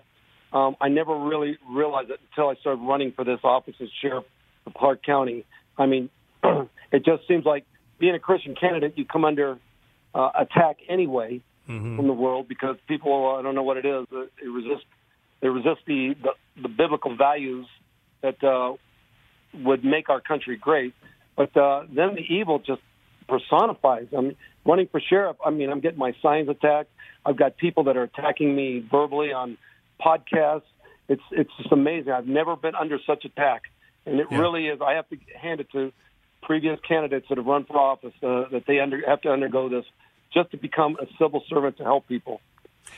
um, 0.52 0.76
I 0.80 0.88
never 0.88 1.16
really 1.16 1.58
realized 1.68 2.10
it 2.10 2.20
until 2.30 2.48
I 2.48 2.54
started 2.56 2.80
running 2.82 3.12
for 3.12 3.24
this 3.24 3.40
office 3.44 3.74
as 3.80 3.88
sheriff 4.00 4.24
of 4.66 4.74
Clark 4.74 5.04
County. 5.04 5.44
I 5.78 5.86
mean, 5.86 6.10
it 6.44 7.04
just 7.04 7.26
seems 7.28 7.44
like 7.44 7.64
being 7.98 8.14
a 8.14 8.18
Christian 8.18 8.54
candidate, 8.54 8.94
you 8.96 9.04
come 9.04 9.24
under 9.24 9.58
uh, 10.14 10.30
attack 10.34 10.78
anyway 10.88 11.40
mm-hmm. 11.68 11.96
from 11.96 12.06
the 12.06 12.12
world 12.12 12.48
because 12.48 12.76
people, 12.88 13.36
I 13.38 13.42
don't 13.42 13.54
know 13.54 13.62
what 13.62 13.76
it 13.76 13.86
is, 13.86 14.06
they 14.10 14.48
resist 14.48 14.84
they 15.40 15.48
resist 15.48 15.80
the, 15.86 16.14
the, 16.22 16.62
the 16.62 16.68
biblical 16.68 17.16
values 17.16 17.66
that 18.22 18.42
uh, 18.44 18.74
would 19.54 19.84
make 19.84 20.08
our 20.08 20.20
country 20.20 20.56
great. 20.56 20.94
But 21.36 21.56
uh, 21.56 21.84
then 21.88 22.14
the 22.14 22.22
evil 22.28 22.58
just 22.58 22.82
personifies. 23.28 24.08
I'm 24.16 24.36
running 24.64 24.88
for 24.88 25.00
sheriff. 25.00 25.36
I 25.44 25.50
mean, 25.50 25.70
I'm 25.70 25.80
getting 25.80 25.98
my 25.98 26.14
signs 26.22 26.48
attacked. 26.48 26.90
I've 27.24 27.36
got 27.36 27.56
people 27.56 27.84
that 27.84 27.96
are 27.96 28.02
attacking 28.02 28.54
me 28.54 28.86
verbally 28.90 29.32
on 29.32 29.56
podcasts. 30.00 30.62
It's 31.08 31.22
it's 31.30 31.50
just 31.58 31.72
amazing. 31.72 32.12
I've 32.12 32.26
never 32.26 32.56
been 32.56 32.74
under 32.74 32.98
such 33.06 33.24
attack, 33.24 33.62
and 34.06 34.20
it 34.20 34.26
yeah. 34.30 34.38
really 34.38 34.66
is. 34.68 34.80
I 34.80 34.94
have 34.94 35.08
to 35.10 35.16
hand 35.40 35.60
it 35.60 35.70
to 35.72 35.92
previous 36.42 36.78
candidates 36.86 37.26
that 37.28 37.38
have 37.38 37.46
run 37.46 37.64
for 37.64 37.78
office 37.78 38.14
uh, 38.22 38.44
that 38.50 38.64
they 38.66 38.80
under, 38.80 39.00
have 39.06 39.20
to 39.22 39.30
undergo 39.30 39.68
this 39.68 39.84
just 40.34 40.50
to 40.50 40.56
become 40.56 40.96
a 41.00 41.06
civil 41.18 41.42
servant 41.48 41.76
to 41.78 41.84
help 41.84 42.08
people. 42.08 42.40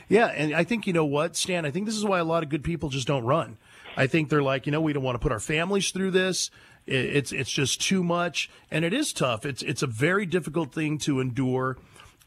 Yeah, 0.07 0.27
and 0.27 0.53
I 0.53 0.63
think 0.63 0.87
you 0.87 0.93
know 0.93 1.05
what, 1.05 1.35
Stan. 1.35 1.65
I 1.65 1.71
think 1.71 1.85
this 1.85 1.95
is 1.95 2.03
why 2.03 2.19
a 2.19 2.23
lot 2.23 2.43
of 2.43 2.49
good 2.49 2.63
people 2.63 2.89
just 2.89 3.07
don't 3.07 3.23
run. 3.23 3.57
I 3.97 4.07
think 4.07 4.29
they're 4.29 4.43
like, 4.43 4.65
you 4.65 4.71
know, 4.71 4.81
we 4.81 4.93
don't 4.93 5.03
want 5.03 5.15
to 5.15 5.19
put 5.19 5.31
our 5.31 5.39
families 5.39 5.91
through 5.91 6.11
this. 6.11 6.51
It's 6.87 7.31
it's 7.31 7.51
just 7.51 7.81
too 7.81 8.03
much, 8.03 8.49
and 8.69 8.85
it 8.85 8.93
is 8.93 9.11
tough. 9.11 9.45
It's 9.45 9.63
it's 9.63 9.81
a 9.81 9.87
very 9.87 10.25
difficult 10.25 10.71
thing 10.71 10.99
to 10.99 11.19
endure. 11.19 11.77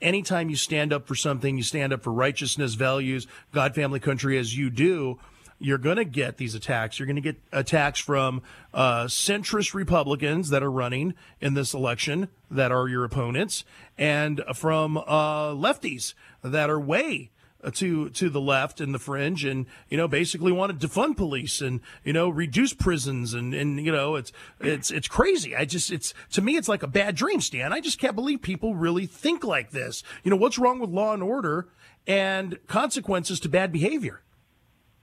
Anytime 0.03 0.51
you 0.51 0.57
stand 0.57 0.93
up 0.93 1.07
for 1.07 1.15
something, 1.15 1.57
you 1.57 1.63
stand 1.63 1.93
up 1.93 2.03
for 2.03 2.13
righteousness, 2.13 2.75
values, 2.75 3.27
God, 3.53 3.75
family, 3.75 4.01
country, 4.01 4.37
as 4.39 4.57
you 4.57 4.71
do 4.71 5.19
you're 5.59 5.79
going 5.79 5.97
to 5.97 6.05
get 6.05 6.37
these 6.37 6.55
attacks. 6.55 6.99
You're 6.99 7.07
going 7.07 7.17
to 7.17 7.23
get 7.23 7.41
attacks 7.53 8.01
from 8.01 8.43
uh, 8.73 9.05
centrist 9.05 9.75
Republicans 9.75 10.51
that 10.51 10.63
are 10.63 10.71
running 10.71 11.15
in 11.41 11.55
this 11.55 11.75
election 11.75 12.29
that 12.51 12.71
are 12.71 12.89
your 12.89 13.05
opponents, 13.05 13.65
and 13.97 14.43
from 14.55 14.97
uh, 14.97 15.51
lefties 15.51 16.15
that 16.43 16.71
are 16.71 16.81
way 16.81 17.31
Uh, 17.61 17.73
to 17.73 18.09
to 18.11 18.31
the 18.31 18.41
left 18.41 18.81
and 18.81 18.95
the 18.95 19.01
fringe 19.01 19.45
and 19.45 19.67
you 19.89 19.97
know 19.97 20.07
basically 20.07 20.53
wanted 20.53 20.79
to 20.79 20.87
defund 20.87 21.17
police 21.17 21.61
and 21.61 21.81
you 22.05 22.13
know 22.13 22.29
reduce 22.29 22.73
prisons 22.73 23.35
and 23.35 23.53
and 23.53 23.85
you 23.85 23.91
know 23.91 24.15
it's 24.15 24.31
it's 24.61 24.93
it's 24.93 25.09
crazy 25.09 25.57
i 25.57 25.65
just 25.65 25.91
it's 25.91 26.15
to 26.31 26.41
me 26.41 26.57
it's 26.57 26.69
like 26.69 26.85
a 26.85 26.87
bad 26.87 27.17
dream 27.17 27.41
stan 27.41 27.73
i 27.73 27.81
just 27.81 27.99
can't 27.99 28.15
believe 28.15 28.41
people 28.41 28.77
really 28.77 29.07
think 29.07 29.43
like 29.43 29.73
this 29.73 30.05
you 30.23 30.31
know 30.31 30.37
what's 30.37 30.57
wrong 30.57 30.79
with 30.79 30.91
law 30.91 31.13
and 31.13 31.21
order 31.21 31.67
and 32.07 32.65
consequences 32.69 33.41
to 33.41 33.49
bad 33.49 33.73
behavior 33.73 34.23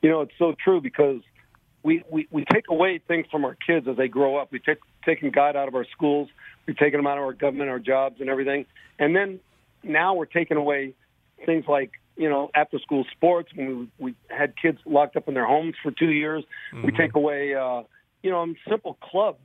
you 0.01 0.09
know 0.09 0.21
it's 0.21 0.31
so 0.39 0.55
true 0.63 0.79
because 0.79 1.19
we, 1.85 2.03
we, 2.09 2.27
we 2.31 2.43
take 2.45 2.65
away 2.67 2.99
things 3.07 3.27
from 3.29 3.45
our 3.45 3.55
kids 3.55 3.87
as 3.87 3.95
they 3.95 4.07
grow 4.07 4.37
up. 4.37 4.51
We 4.51 4.57
take 4.57 4.79
taking 5.05 5.29
God 5.29 5.55
out 5.55 5.67
of 5.67 5.75
our 5.75 5.85
schools. 5.85 6.29
We've 6.65 6.75
taken 6.75 6.97
them 6.97 7.05
out 7.05 7.19
of 7.19 7.23
our 7.23 7.33
government, 7.33 7.69
our 7.69 7.77
jobs, 7.77 8.19
and 8.21 8.27
everything. 8.27 8.65
And 8.97 9.15
then 9.15 9.39
now 9.83 10.15
we're 10.15 10.25
taking 10.25 10.57
away 10.57 10.95
things 11.45 11.65
like 11.67 11.91
you 12.17 12.29
know, 12.29 12.49
after 12.55 12.79
school 12.79 13.05
sports 13.11 13.49
when 13.55 13.79
we, 13.79 14.05
we 14.05 14.15
had 14.29 14.53
kids 14.55 14.79
locked 14.85 15.15
up 15.15 15.27
in 15.27 15.33
their 15.33 15.45
homes 15.45 15.75
for 15.81 15.91
two 15.91 16.11
years. 16.11 16.43
Mm-hmm. 16.73 16.85
We 16.85 16.91
take 16.93 17.15
away, 17.15 17.55
uh, 17.55 17.83
you 18.23 18.31
know, 18.31 18.53
simple 18.67 18.97
clubs 19.01 19.39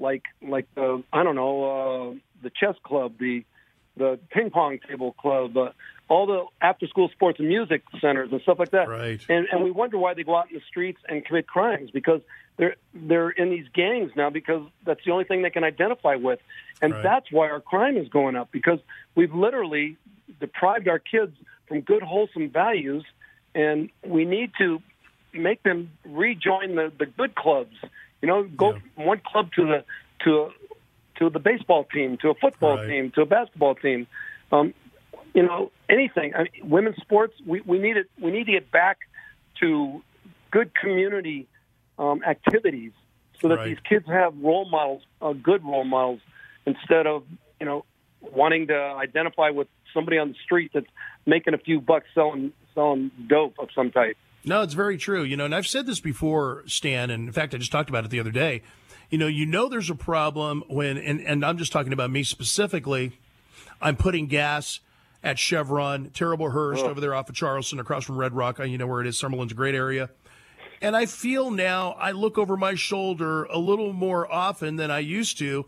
like 0.00 0.24
like 0.42 0.66
the 0.74 1.02
I 1.12 1.22
don't 1.22 1.36
know 1.36 1.64
uh, 1.64 2.14
the 2.42 2.50
chess 2.50 2.74
club, 2.82 3.14
the 3.18 3.44
the 3.96 4.18
ping 4.30 4.50
pong 4.50 4.78
table 4.88 5.12
club, 5.12 5.56
uh, 5.56 5.70
all 6.08 6.26
the 6.26 6.44
after 6.60 6.86
school 6.88 7.08
sports 7.10 7.38
and 7.38 7.48
music 7.48 7.82
centers 8.00 8.30
and 8.32 8.40
stuff 8.42 8.58
like 8.58 8.70
that. 8.70 8.88
Right. 8.88 9.20
And 9.28 9.46
and 9.52 9.62
we 9.62 9.70
wonder 9.70 9.98
why 9.98 10.14
they 10.14 10.24
go 10.24 10.36
out 10.36 10.50
in 10.50 10.56
the 10.56 10.62
streets 10.68 11.00
and 11.08 11.24
commit 11.24 11.46
crimes 11.46 11.90
because 11.90 12.22
they're 12.56 12.76
they're 12.94 13.30
in 13.30 13.50
these 13.50 13.66
gangs 13.72 14.10
now 14.16 14.30
because 14.30 14.66
that's 14.84 15.04
the 15.04 15.12
only 15.12 15.24
thing 15.24 15.42
they 15.42 15.50
can 15.50 15.64
identify 15.64 16.16
with, 16.16 16.40
and 16.82 16.92
right. 16.92 17.02
that's 17.02 17.30
why 17.30 17.48
our 17.48 17.60
crime 17.60 17.96
is 17.96 18.08
going 18.08 18.36
up 18.36 18.50
because 18.50 18.80
we've 19.14 19.34
literally 19.34 19.96
deprived 20.40 20.88
our 20.88 20.98
kids 20.98 21.36
from 21.70 21.82
good, 21.82 22.02
wholesome 22.02 22.50
values, 22.50 23.04
and 23.54 23.90
we 24.04 24.24
need 24.24 24.50
to 24.58 24.82
make 25.32 25.62
them 25.62 25.92
rejoin 26.04 26.74
the, 26.74 26.92
the 26.98 27.06
good 27.06 27.36
clubs. 27.36 27.76
You 28.20 28.28
know, 28.28 28.42
go 28.42 28.72
yeah. 28.72 28.78
from 28.96 29.06
one 29.06 29.20
club 29.24 29.52
to 29.54 29.64
the 29.64 29.84
to 30.24 30.50
to 31.20 31.30
the 31.30 31.38
baseball 31.38 31.84
team, 31.84 32.18
to 32.22 32.30
a 32.30 32.34
football 32.34 32.76
right. 32.76 32.88
team, 32.88 33.12
to 33.12 33.22
a 33.22 33.26
basketball 33.26 33.76
team. 33.76 34.08
Um, 34.50 34.74
you 35.32 35.44
know, 35.44 35.70
anything. 35.88 36.34
I 36.34 36.42
mean, 36.42 36.68
women's 36.68 36.96
sports. 36.96 37.34
We 37.46 37.60
we 37.60 37.78
need 37.78 37.96
it. 37.96 38.10
We 38.20 38.32
need 38.32 38.46
to 38.46 38.52
get 38.52 38.72
back 38.72 38.98
to 39.60 40.02
good 40.50 40.74
community 40.74 41.46
um, 42.00 42.24
activities 42.24 42.90
so 43.40 43.46
that 43.48 43.58
right. 43.58 43.68
these 43.68 43.78
kids 43.88 44.08
have 44.08 44.36
role 44.42 44.68
models, 44.68 45.02
uh, 45.22 45.34
good 45.34 45.64
role 45.64 45.84
models, 45.84 46.20
instead 46.66 47.06
of 47.06 47.22
you 47.60 47.66
know 47.66 47.84
wanting 48.20 48.68
to 48.68 48.74
identify 48.74 49.50
with 49.50 49.68
somebody 49.92 50.18
on 50.18 50.28
the 50.28 50.34
street 50.44 50.70
that's 50.74 50.86
making 51.26 51.54
a 51.54 51.58
few 51.58 51.80
bucks 51.80 52.06
selling 52.14 52.52
selling 52.74 53.10
dope 53.26 53.54
of 53.58 53.68
some 53.74 53.90
type. 53.90 54.16
No, 54.44 54.62
it's 54.62 54.74
very 54.74 54.96
true. 54.96 55.22
You 55.22 55.36
know, 55.36 55.44
and 55.44 55.54
I've 55.54 55.66
said 55.66 55.86
this 55.86 56.00
before, 56.00 56.62
Stan, 56.66 57.10
and 57.10 57.26
in 57.26 57.32
fact, 57.32 57.54
I 57.54 57.58
just 57.58 57.72
talked 57.72 57.90
about 57.90 58.04
it 58.04 58.10
the 58.10 58.20
other 58.20 58.30
day. 58.30 58.62
You 59.10 59.18
know, 59.18 59.26
you 59.26 59.44
know, 59.44 59.68
there's 59.68 59.90
a 59.90 59.94
problem 59.94 60.62
when, 60.68 60.96
and, 60.96 61.20
and 61.20 61.44
I'm 61.44 61.58
just 61.58 61.72
talking 61.72 61.92
about 61.92 62.10
me 62.10 62.22
specifically. 62.22 63.12
I'm 63.82 63.96
putting 63.96 64.26
gas 64.26 64.80
at 65.22 65.38
Chevron, 65.38 66.10
Terrible 66.10 66.50
Herbst 66.50 66.84
oh. 66.84 66.88
over 66.88 67.00
there 67.00 67.14
off 67.14 67.28
of 67.28 67.34
Charleston, 67.34 67.80
across 67.80 68.04
from 68.04 68.16
Red 68.16 68.32
Rock. 68.32 68.58
You 68.60 68.78
know 68.78 68.86
where 68.86 69.00
it 69.00 69.06
is. 69.06 69.18
Summerlin's 69.18 69.52
a 69.52 69.56
great 69.56 69.74
area. 69.74 70.10
And 70.80 70.96
I 70.96 71.04
feel 71.04 71.50
now 71.50 71.92
I 71.92 72.12
look 72.12 72.38
over 72.38 72.56
my 72.56 72.74
shoulder 72.74 73.44
a 73.44 73.58
little 73.58 73.92
more 73.92 74.30
often 74.32 74.76
than 74.76 74.90
I 74.90 75.00
used 75.00 75.36
to 75.38 75.66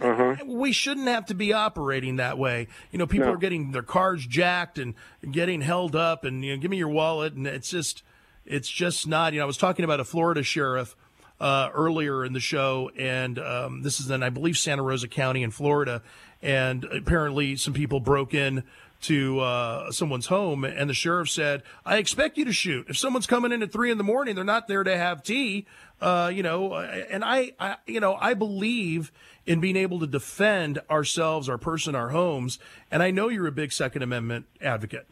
uh-huh. 0.00 0.36
We 0.46 0.72
shouldn't 0.72 1.08
have 1.08 1.26
to 1.26 1.34
be 1.34 1.52
operating 1.52 2.16
that 2.16 2.38
way. 2.38 2.68
You 2.92 2.98
know, 2.98 3.06
people 3.06 3.28
no. 3.28 3.34
are 3.34 3.38
getting 3.38 3.72
their 3.72 3.82
cars 3.82 4.26
jacked 4.26 4.78
and 4.78 4.94
getting 5.30 5.60
held 5.60 5.96
up, 5.96 6.24
and 6.24 6.44
you 6.44 6.54
know, 6.54 6.60
give 6.60 6.70
me 6.70 6.76
your 6.76 6.88
wallet, 6.88 7.32
and 7.32 7.46
it's 7.46 7.70
just, 7.70 8.02
it's 8.44 8.68
just 8.68 9.06
not. 9.06 9.32
You 9.32 9.40
know, 9.40 9.44
I 9.44 9.46
was 9.46 9.56
talking 9.56 9.84
about 9.84 10.00
a 10.00 10.04
Florida 10.04 10.42
sheriff 10.42 10.94
uh, 11.40 11.70
earlier 11.72 12.24
in 12.24 12.32
the 12.32 12.40
show, 12.40 12.90
and 12.96 13.38
um, 13.38 13.82
this 13.82 14.00
is 14.00 14.10
in, 14.10 14.22
I 14.22 14.30
believe, 14.30 14.58
Santa 14.58 14.82
Rosa 14.82 15.08
County 15.08 15.42
in 15.42 15.50
Florida. 15.50 16.02
And 16.40 16.84
apparently, 16.84 17.56
some 17.56 17.72
people 17.72 17.98
broke 17.98 18.34
in 18.34 18.62
to 19.02 19.40
uh, 19.40 19.92
someone's 19.92 20.26
home, 20.26 20.64
and 20.64 20.90
the 20.90 20.94
sheriff 20.94 21.30
said, 21.30 21.62
"I 21.84 21.98
expect 21.98 22.36
you 22.36 22.44
to 22.44 22.52
shoot. 22.52 22.86
If 22.88 22.96
someone's 22.96 23.26
coming 23.26 23.52
in 23.52 23.62
at 23.62 23.72
three 23.72 23.90
in 23.90 23.98
the 23.98 24.04
morning, 24.04 24.34
they're 24.34 24.44
not 24.44 24.68
there 24.68 24.84
to 24.84 24.96
have 24.96 25.22
tea, 25.22 25.66
uh, 26.00 26.30
you 26.34 26.42
know." 26.42 26.74
And 26.74 27.24
I, 27.24 27.52
I, 27.60 27.76
you 27.86 28.00
know, 28.00 28.16
I 28.20 28.34
believe 28.34 29.12
in 29.46 29.60
being 29.60 29.76
able 29.76 30.00
to 30.00 30.06
defend 30.06 30.80
ourselves, 30.90 31.48
our 31.48 31.58
person, 31.58 31.94
our 31.94 32.10
homes, 32.10 32.58
and 32.90 33.02
I 33.02 33.10
know 33.10 33.28
you're 33.28 33.46
a 33.46 33.52
big 33.52 33.72
Second 33.72 34.02
Amendment 34.02 34.46
advocate. 34.60 35.06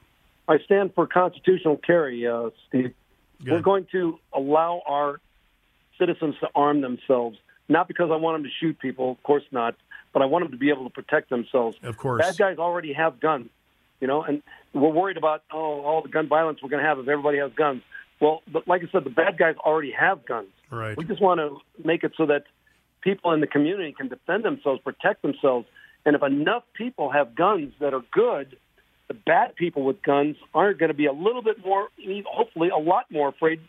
I 0.48 0.58
stand 0.58 0.94
for 0.94 1.06
constitutional 1.06 1.76
carry, 1.76 2.26
uh, 2.26 2.50
Steve. 2.68 2.94
Good. 3.42 3.52
We're 3.52 3.60
going 3.60 3.86
to 3.92 4.18
allow 4.32 4.82
our 4.86 5.20
citizens 5.98 6.36
to 6.40 6.48
arm 6.54 6.80
themselves, 6.80 7.38
not 7.68 7.88
because 7.88 8.10
I 8.10 8.16
want 8.16 8.36
them 8.36 8.44
to 8.44 8.50
shoot 8.60 8.78
people, 8.78 9.12
of 9.12 9.22
course 9.22 9.42
not, 9.50 9.74
but 10.12 10.22
I 10.22 10.26
want 10.26 10.44
them 10.44 10.52
to 10.52 10.58
be 10.58 10.70
able 10.70 10.84
to 10.84 10.90
protect 10.90 11.30
themselves. 11.30 11.76
Of 11.82 11.96
course. 11.96 12.24
Bad 12.24 12.36
guys 12.38 12.58
already 12.58 12.92
have 12.92 13.20
guns, 13.20 13.50
you 14.00 14.06
know, 14.06 14.22
and 14.22 14.42
we're 14.72 14.90
worried 14.90 15.16
about, 15.16 15.42
oh, 15.52 15.80
all 15.82 16.02
the 16.02 16.08
gun 16.08 16.28
violence 16.28 16.60
we're 16.62 16.68
going 16.68 16.82
to 16.82 16.88
have 16.88 16.98
if 16.98 17.08
everybody 17.08 17.38
has 17.38 17.52
guns. 17.54 17.82
Well, 18.20 18.42
but 18.50 18.66
like 18.66 18.82
I 18.82 18.90
said, 18.90 19.04
the 19.04 19.10
bad 19.10 19.38
guys 19.38 19.56
already 19.58 19.92
have 19.92 20.26
guns. 20.26 20.48
Right. 20.70 20.96
We 20.96 21.04
just 21.04 21.20
want 21.20 21.40
to 21.40 21.58
make 21.84 22.02
it 22.02 22.12
so 22.16 22.26
that 22.26 22.44
people 23.02 23.32
in 23.32 23.40
the 23.40 23.46
community 23.46 23.92
can 23.92 24.08
defend 24.08 24.44
themselves, 24.44 24.80
protect 24.82 25.22
themselves. 25.22 25.66
And 26.04 26.16
if 26.16 26.22
enough 26.22 26.62
people 26.74 27.10
have 27.10 27.34
guns 27.34 27.74
that 27.80 27.92
are 27.92 28.02
good, 28.12 28.56
the 29.08 29.14
bad 29.14 29.54
people 29.54 29.84
with 29.84 30.02
guns 30.02 30.36
aren't 30.54 30.78
going 30.78 30.88
to 30.88 30.94
be 30.94 31.06
a 31.06 31.12
little 31.12 31.42
bit 31.42 31.64
more, 31.64 31.88
hopefully, 32.26 32.70
a 32.70 32.78
lot 32.78 33.04
more 33.10 33.28
afraid 33.28 33.60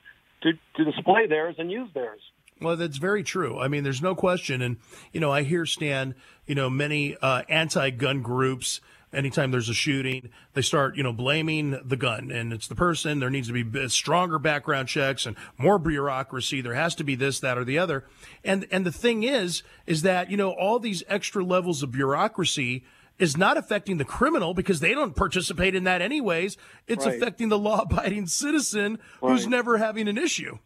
to, 0.43 0.53
to 0.75 0.85
display 0.85 1.27
theirs 1.27 1.55
and 1.57 1.71
use 1.71 1.89
theirs. 1.93 2.19
Well, 2.59 2.75
that's 2.75 2.97
very 2.97 3.23
true. 3.23 3.59
I 3.59 3.67
mean, 3.67 3.83
there's 3.83 4.01
no 4.01 4.15
question. 4.15 4.61
And, 4.61 4.77
you 5.13 5.19
know, 5.19 5.31
I 5.31 5.43
hear, 5.43 5.65
Stan, 5.65 6.15
you 6.47 6.55
know, 6.55 6.69
many 6.69 7.15
uh, 7.21 7.43
anti 7.49 7.91
gun 7.91 8.21
groups, 8.21 8.81
anytime 9.13 9.51
there's 9.51 9.69
a 9.69 9.73
shooting, 9.73 10.29
they 10.53 10.61
start, 10.61 10.95
you 10.95 11.03
know, 11.03 11.13
blaming 11.13 11.79
the 11.83 11.95
gun 11.97 12.31
and 12.31 12.51
it's 12.53 12.67
the 12.67 12.75
person. 12.75 13.19
There 13.19 13.29
needs 13.29 13.47
to 13.47 13.63
be 13.63 13.89
stronger 13.89 14.39
background 14.39 14.87
checks 14.87 15.25
and 15.25 15.35
more 15.57 15.79
bureaucracy. 15.79 16.61
There 16.61 16.73
has 16.73 16.95
to 16.95 17.03
be 17.03 17.15
this, 17.15 17.39
that, 17.39 17.57
or 17.57 17.63
the 17.63 17.77
other. 17.77 18.05
And, 18.43 18.67
and 18.71 18.85
the 18.85 18.91
thing 18.91 19.23
is, 19.23 19.63
is 19.85 20.01
that, 20.01 20.29
you 20.29 20.37
know, 20.37 20.51
all 20.51 20.79
these 20.79 21.03
extra 21.07 21.43
levels 21.43 21.83
of 21.83 21.91
bureaucracy 21.91 22.83
is 23.19 23.35
not 23.35 23.57
affecting 23.57 23.97
the 23.97 24.05
criminal 24.05 24.53
because 24.53 24.79
they 24.79 24.93
don't 24.93 25.15
participate 25.15 25.73
in 25.73 25.85
that 25.85 26.01
anyways. 26.01 26.55
It's 26.87 27.05
Right. 27.05 27.15
affecting 27.15 27.49
the 27.49 27.57
law 27.57 27.81
abiding 27.81 28.27
citizen 28.27 28.99
who's 29.21 29.47
never 29.47 29.77
having 29.77 30.07
an 30.07 30.17
issue. 30.17 30.59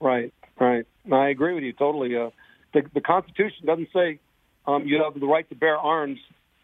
Right, 0.00 0.32
right. 0.60 0.84
No, 1.04 1.16
I 1.16 1.30
agree 1.30 1.54
with 1.54 1.64
you 1.64 1.72
totally. 1.72 2.16
Uh, 2.16 2.30
the, 2.72 2.82
the 2.94 3.00
Constitution 3.00 3.66
doesn't 3.66 3.88
say 3.92 4.20
um, 4.66 4.86
you 4.86 5.02
have 5.02 5.18
the 5.18 5.26
right 5.26 5.48
to 5.48 5.54
bear 5.56 5.76
arms 5.76 6.18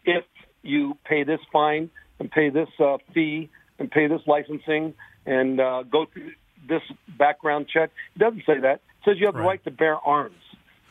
if 0.05 0.23
you 0.63 0.97
pay 1.05 1.23
this 1.23 1.39
fine 1.51 1.89
and 2.19 2.29
pay 2.31 2.49
this 2.49 2.69
uh, 2.79 2.97
fee 3.13 3.49
and 3.77 3.89
pay 3.89 4.07
this 4.07 4.21
licensing 4.27 4.93
and 5.25 5.59
uh, 5.59 5.83
go 5.83 6.05
through 6.05 6.31
this 6.67 6.81
background 7.17 7.67
check. 7.67 7.91
It 8.15 8.19
doesn't 8.19 8.43
say 8.45 8.59
that. 8.59 8.75
It 8.75 9.05
says 9.05 9.15
you 9.19 9.25
have 9.27 9.35
the 9.35 9.39
Right. 9.41 9.47
right 9.47 9.63
to 9.63 9.71
bear 9.71 9.95
arms, 9.95 10.35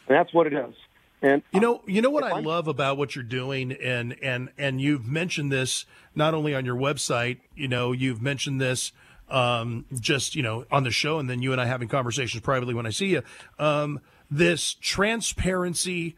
and 0.09 0.17
that's 0.17 0.33
what 0.33 0.47
it 0.47 0.53
is. 0.55 0.75
And 1.21 1.43
You 1.53 1.61
know, 1.61 1.83
you 1.87 2.01
know 2.01 2.11
what 2.11 2.25
I 2.25 2.39
love 2.41 2.69
about 2.69 2.97
what 2.97 3.15
you're 3.17 3.25
doing, 3.25 3.73
and 3.73 4.17
and 4.23 4.51
and 4.57 4.81
you've 4.81 5.07
mentioned 5.07 5.51
this 5.51 5.85
not 6.15 6.33
only 6.33 6.55
on 6.55 6.65
your 6.65 6.77
website. 6.77 7.39
You 7.57 7.67
know, 7.69 7.91
you've 7.93 8.23
mentioned 8.23 8.61
this 8.61 8.93
um, 9.29 9.85
just 10.01 10.37
you 10.37 10.43
know 10.43 10.65
on 10.71 10.85
the 10.85 10.91
show, 10.93 11.19
and 11.19 11.29
then 11.29 11.43
you 11.43 11.51
and 11.53 11.61
I 11.61 11.67
having 11.67 11.89
conversations 11.89 12.41
privately 12.43 12.73
when 12.73 12.87
I 12.87 12.91
see 12.91 13.09
you. 13.09 13.23
Um, 13.59 14.01
this 14.31 14.75
transparency 14.75 16.17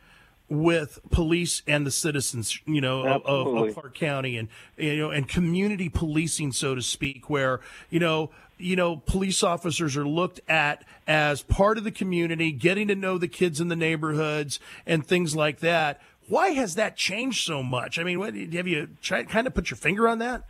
with 0.50 0.98
police 1.10 1.62
and 1.66 1.86
the 1.86 1.90
citizens, 1.90 2.60
you 2.66 2.80
know, 2.80 3.06
of, 3.06 3.24
of, 3.24 3.74
Clark 3.74 3.94
County, 3.94 4.36
and 4.36 4.48
you 4.76 4.96
know, 4.96 5.10
and 5.10 5.28
community 5.28 5.88
policing, 5.88 6.52
so 6.52 6.74
to 6.74 6.82
speak, 6.82 7.30
where 7.30 7.60
you 7.88 8.00
know, 8.00 8.30
you 8.58 8.76
know, 8.76 8.96
police 8.96 9.42
officers 9.42 9.96
are 9.96 10.06
looked 10.06 10.40
at 10.48 10.84
as 11.06 11.42
part 11.42 11.78
of 11.78 11.84
the 11.84 11.92
community, 11.92 12.52
getting 12.52 12.88
to 12.88 12.94
know 12.94 13.16
the 13.16 13.28
kids 13.28 13.60
in 13.60 13.68
the 13.68 13.76
neighborhoods 13.76 14.58
and 14.84 15.06
things 15.06 15.34
like 15.34 15.60
that. 15.60 16.00
Why 16.28 16.50
has 16.50 16.74
that 16.74 16.96
changed 16.96 17.44
so 17.44 17.62
much? 17.62 17.98
I 17.98 18.04
mean, 18.04 18.18
what, 18.18 18.34
have 18.34 18.66
you 18.66 18.88
tried 19.00 19.28
kind 19.28 19.46
of 19.46 19.54
put 19.54 19.70
your 19.70 19.76
finger 19.76 20.08
on 20.08 20.18
that? 20.18 20.44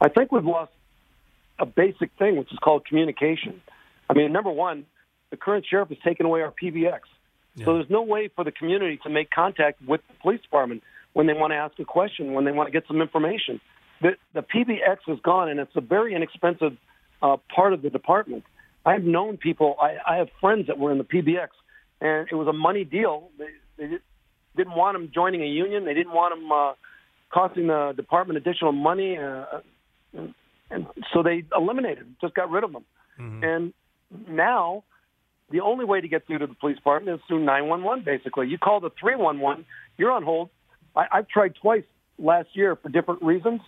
I 0.00 0.08
think 0.08 0.32
we've 0.32 0.44
lost 0.44 0.72
a 1.58 1.66
basic 1.66 2.10
thing, 2.18 2.36
which 2.36 2.52
is 2.52 2.58
called 2.58 2.86
communication. 2.86 3.60
I 4.08 4.14
mean, 4.14 4.32
number 4.32 4.50
one, 4.50 4.86
the 5.30 5.36
current 5.36 5.66
sheriff 5.68 5.90
has 5.90 5.98
taken 6.04 6.26
away 6.26 6.42
our 6.42 6.52
PBX. 6.52 7.00
So 7.58 7.74
there's 7.74 7.90
no 7.90 8.02
way 8.02 8.28
for 8.34 8.44
the 8.44 8.52
community 8.52 8.98
to 9.02 9.10
make 9.10 9.30
contact 9.30 9.82
with 9.86 10.00
the 10.08 10.14
police 10.22 10.40
department 10.40 10.82
when 11.12 11.26
they 11.26 11.32
want 11.32 11.52
to 11.52 11.56
ask 11.56 11.78
a 11.78 11.84
question, 11.84 12.32
when 12.32 12.44
they 12.44 12.52
want 12.52 12.68
to 12.68 12.72
get 12.72 12.86
some 12.86 13.02
information. 13.02 13.60
The, 14.00 14.10
the 14.32 14.42
PBX 14.42 14.98
is 15.08 15.18
gone, 15.20 15.48
and 15.48 15.60
it's 15.60 15.74
a 15.74 15.80
very 15.80 16.14
inexpensive 16.14 16.76
uh, 17.22 17.36
part 17.54 17.72
of 17.72 17.82
the 17.82 17.90
department. 17.90 18.44
I've 18.86 19.02
known 19.02 19.36
people, 19.36 19.76
I, 19.80 19.96
I 20.06 20.16
have 20.16 20.28
friends 20.40 20.68
that 20.68 20.78
were 20.78 20.90
in 20.92 20.98
the 20.98 21.04
PBX, 21.04 21.48
and 22.00 22.28
it 22.30 22.34
was 22.34 22.48
a 22.48 22.52
money 22.52 22.84
deal. 22.84 23.30
They, 23.38 23.48
they 23.76 23.86
di- 23.88 24.04
didn't 24.56 24.74
want 24.74 24.94
them 24.94 25.10
joining 25.12 25.42
a 25.42 25.46
union. 25.46 25.84
They 25.84 25.94
didn't 25.94 26.12
want 26.12 26.34
them 26.34 26.50
uh, 26.50 26.72
costing 27.30 27.66
the 27.66 27.92
department 27.94 28.38
additional 28.38 28.72
money. 28.72 29.18
Uh, 29.18 29.44
and 30.14 30.34
and 30.70 30.86
so 31.12 31.22
they 31.22 31.44
eliminated 31.54 31.98
them, 32.04 32.16
just 32.20 32.34
got 32.34 32.50
rid 32.50 32.64
of 32.64 32.72
them. 32.72 32.84
And 33.42 33.72
now 34.28 34.84
the 35.50 35.60
only 35.60 35.84
way 35.84 36.00
to 36.00 36.08
get 36.08 36.26
through 36.26 36.38
to 36.38 36.46
the 36.46 36.54
police 36.54 36.76
department 36.76 37.18
is 37.18 37.24
through 37.26 37.44
911, 37.44 38.04
basically. 38.04 38.48
You 38.48 38.58
call 38.58 38.80
the 38.80 38.90
311, 39.00 39.64
you're 39.98 40.12
on 40.12 40.22
hold. 40.22 40.50
I, 40.94 41.06
I've 41.12 41.28
tried 41.28 41.54
twice 41.60 41.84
last 42.18 42.48
year 42.54 42.76
for 42.76 42.88
different 42.88 43.22
reasons. 43.22 43.60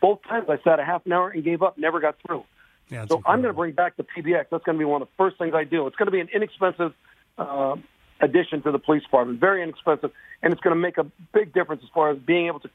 Both 0.00 0.20
times 0.28 0.48
I 0.48 0.58
sat 0.62 0.80
a 0.80 0.84
half 0.84 1.04
an 1.06 1.12
hour 1.12 1.30
and 1.30 1.44
gave 1.44 1.62
up, 1.62 1.78
never 1.78 2.00
got 2.00 2.16
through. 2.26 2.44
Yeah, 2.88 3.06
So 3.06 3.22
I'm 3.24 3.40
going 3.40 3.52
to 3.52 3.56
bring 3.56 3.72
back 3.72 3.96
the 3.96 4.02
PBX. 4.04 4.46
That's 4.50 4.64
going 4.64 4.76
to 4.76 4.78
be 4.78 4.84
one 4.84 5.02
of 5.02 5.08
the 5.08 5.14
first 5.16 5.38
things 5.38 5.54
I 5.54 5.64
do. 5.64 5.86
It's 5.86 5.96
going 5.96 6.06
to 6.06 6.12
be 6.12 6.20
an 6.20 6.28
inexpensive 6.34 6.92
uh, 7.38 7.76
addition 8.20 8.62
to 8.62 8.72
the 8.72 8.78
police 8.78 9.02
department, 9.02 9.38
very 9.38 9.62
inexpensive, 9.62 10.10
and 10.42 10.52
it's 10.52 10.60
going 10.60 10.74
to 10.74 10.80
make 10.80 10.98
a 10.98 11.06
big 11.32 11.54
difference 11.54 11.82
as 11.84 11.90
far 11.94 12.10
as 12.10 12.18
being 12.18 12.48
able 12.48 12.60
to 12.60 12.70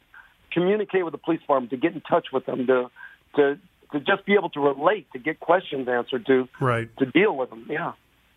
communicate 0.52 1.04
with 1.04 1.12
the 1.12 1.18
police 1.18 1.42
department, 1.42 1.72
to 1.72 1.78
get 1.78 1.94
in 1.94 2.02
touch 2.02 2.28
with 2.32 2.46
them, 2.46 2.66
to 2.68 2.90
to 3.36 3.60
to 3.92 4.00
just 4.00 4.26
be 4.26 4.34
able 4.34 4.50
to 4.50 4.60
relate, 4.60 5.08
to 5.14 5.20
get 5.20 5.40
questions 5.40 5.88
answered, 5.88 6.26
to 6.26 6.48
right. 6.62 6.90
to 6.98 7.06
deal 7.06 7.36
with 7.36 7.50
them. 7.50 7.68
Yeah. 7.70 7.94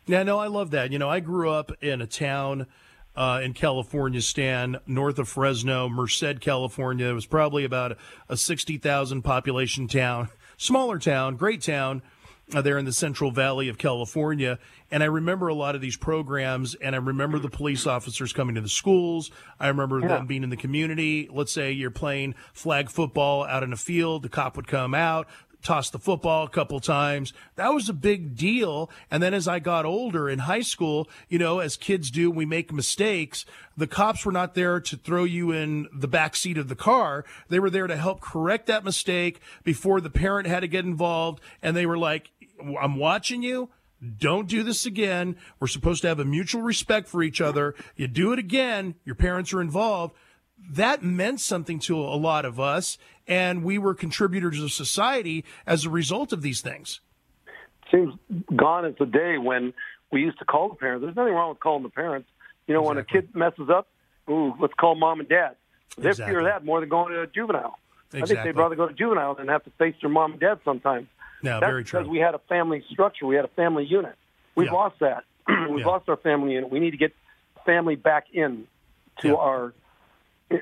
Yeah, 0.09 0.23
no, 0.23 0.39
I 0.39 0.47
love 0.47 0.71
that. 0.71 0.91
You 0.91 0.99
know, 0.99 1.09
I 1.11 1.21
grew 1.21 1.51
up 1.51 1.71
in 1.83 2.01
a 2.01 2.07
town 2.07 2.67
uh, 3.15 3.41
in 3.43 3.53
California, 3.53 4.23
Stan, 4.23 4.79
north 4.87 5.19
of 5.19 5.29
Fresno, 5.29 5.89
Merced, 5.89 6.41
California. 6.41 7.07
It 7.09 7.13
was 7.13 7.27
probably 7.27 7.65
about 7.65 7.93
a, 7.93 7.97
a 8.31 8.37
60,000 8.37 9.23
population 9.23 9.87
town, 9.87 10.29
smaller 10.57 10.99
town, 10.99 11.37
great 11.37 11.61
town 11.61 12.01
uh, 12.55 12.63
there 12.63 12.79
in 12.79 12.87
the 12.87 12.93
Central 12.93 13.31
Valley 13.31 13.69
of 13.69 13.77
California. 13.77 14.59
And 14.91 15.03
I 15.03 15.07
remember 15.07 15.49
a 15.49 15.55
lot 15.55 15.75
of 15.75 15.83
these 15.83 15.99
programs, 15.99 16.75
and 16.77 16.95
I 16.95 16.99
remember 16.99 17.39
the 17.39 17.51
police 17.51 17.87
officers 17.87 18.33
coming 18.33 18.55
to 18.55 18.63
the 18.63 18.69
schools. 18.71 19.31
I 19.61 19.69
remember 19.69 20.01
Yeah. 20.01 20.09
them 20.09 20.27
being 20.27 20.43
in 20.43 20.49
the 20.49 20.57
community. 20.57 21.29
Let's 21.31 21.53
say 21.53 21.73
you're 21.73 21.91
playing 21.91 22.35
flag 22.55 22.89
football 22.89 23.45
out 23.45 23.63
in 23.63 23.75
a 23.75 23.77
field, 23.77 24.23
the 24.23 24.31
cop 24.31 24.57
would 24.57 24.67
come 24.67 24.95
out, 24.95 25.29
toss 25.63 25.91
the 25.91 25.99
football 25.99 26.45
a 26.45 26.49
couple 26.49 26.81
times. 26.81 27.33
That 27.57 27.75
was 27.75 27.89
a 27.89 27.95
big 27.95 28.37
deal. 28.37 28.91
And 29.11 29.23
then 29.23 29.35
as 29.35 29.49
I 29.49 29.59
got 29.59 29.85
older 29.85 30.29
in 30.29 30.41
high 30.41 30.61
school, 30.61 31.09
you 31.29 31.39
know, 31.39 31.59
as 31.59 31.77
kids 31.77 32.11
do, 32.11 32.31
we 32.31 32.45
make 32.45 32.73
mistakes. 32.73 33.45
The 33.77 33.87
cops 33.87 34.25
were 34.25 34.33
not 34.33 34.55
there 34.55 34.81
to 34.81 34.97
throw 34.97 35.25
you 35.25 35.51
in 35.51 35.89
the 35.93 36.09
back 36.09 36.37
seat 36.37 36.59
of 36.59 36.69
the 36.69 36.77
car. 36.77 37.25
They 37.49 37.59
were 37.59 37.71
there 37.71 37.87
to 37.87 37.97
help 37.97 38.21
correct 38.21 38.67
that 38.67 38.85
mistake 38.85 39.41
before 39.65 40.01
the 40.01 40.11
parent 40.11 40.47
had 40.47 40.61
to 40.61 40.69
get 40.69 40.85
involved. 40.85 41.41
And 41.63 41.77
they 41.77 41.87
were 41.87 41.99
like, 41.99 42.31
I'm 42.81 42.97
watching 42.97 43.43
you. 43.43 43.71
Don't 44.19 44.49
do 44.49 44.63
this 44.63 44.87
again. 44.87 45.37
We're 45.59 45.67
supposed 45.67 46.03
to 46.03 46.09
have 46.09 46.21
a 46.21 46.25
mutual 46.25 46.63
respect 46.63 47.09
for 47.09 47.23
each 47.23 47.41
other. 47.41 47.75
You 47.97 48.07
do 48.07 48.33
it 48.33 48.39
again, 48.39 48.95
your 49.05 49.17
parents 49.17 49.53
are 49.53 49.61
involved 49.61 50.15
that 50.71 51.03
meant 51.03 51.41
something 51.41 51.79
to 51.79 51.99
a 51.99 52.17
lot 52.17 52.45
of 52.45 52.59
us, 52.59 52.99
and 53.29 53.63
we 53.63 53.79
were 53.79 53.95
contributors 53.95 54.61
of 54.61 54.73
society 54.73 55.45
as 55.67 55.85
a 55.85 55.91
result 55.91 56.33
of 56.33 56.43
these 56.43 56.61
things. 56.61 57.01
Seems 57.93 58.15
gone 58.55 58.85
is 58.87 58.97
the 58.99 59.07
day 59.07 59.39
when 59.39 59.73
we 60.11 60.23
used 60.23 60.39
to 60.41 60.45
call 60.45 60.69
the 60.71 60.75
parents. 60.75 61.05
There's 61.05 61.15
nothing 61.17 61.35
wrong 61.35 61.51
with 61.51 61.61
calling 61.61 61.83
the 61.83 61.89
parents. 61.91 62.29
You 62.67 62.75
know, 62.75 62.83
when 62.83 62.99
a 62.99 63.05
kid 63.05 63.35
messes 63.35 63.71
up, 63.71 63.87
ooh, 64.29 64.55
let's 64.61 64.75
call 64.75 64.95
mom 64.95 65.21
and 65.21 65.29
dad. 65.29 65.57
They 65.97 66.09
Exactly. 66.11 66.35
fear 66.35 66.45
that 66.45 66.65
more 66.65 66.81
than 66.81 66.89
going 66.89 67.13
to 67.13 67.23
a 67.23 67.27
juvenile. 67.27 67.79
I 68.13 68.23
think 68.27 68.43
they'd 68.43 68.57
rather 68.57 68.75
go 68.75 68.87
to 68.89 68.95
juvenile 68.95 69.35
than 69.35 69.49
have 69.49 69.65
to 69.65 69.71
face 69.79 69.95
their 70.01 70.11
mom 70.11 70.33
and 70.33 70.41
dad 70.41 70.61
sometimes. 70.65 71.09
No, 71.43 71.61
That's 71.61 71.71
very 71.71 71.85
true. 71.85 72.01
because 72.01 72.11
we 72.11 72.19
had 72.19 72.35
a 72.35 72.39
family 72.49 72.85
structure. 72.91 73.27
We 73.27 73.37
had 73.37 73.45
a 73.45 73.49
family 73.57 73.85
unit. 73.85 74.17
We've 74.55 74.67
Yeah. 74.67 74.73
lost 74.73 74.99
that. 75.01 75.25
We've 75.49 75.81
Yeah. 75.81 75.87
lost 75.87 76.09
our 76.09 76.17
family 76.17 76.53
unit. 76.55 76.71
We 76.71 76.81
need 76.81 76.91
to 76.93 76.97
get 76.97 77.15
family 77.65 77.97
back 77.97 78.27
in 78.33 78.67
to 79.21 79.29
Yeah. 79.29 79.35
our 79.35 79.73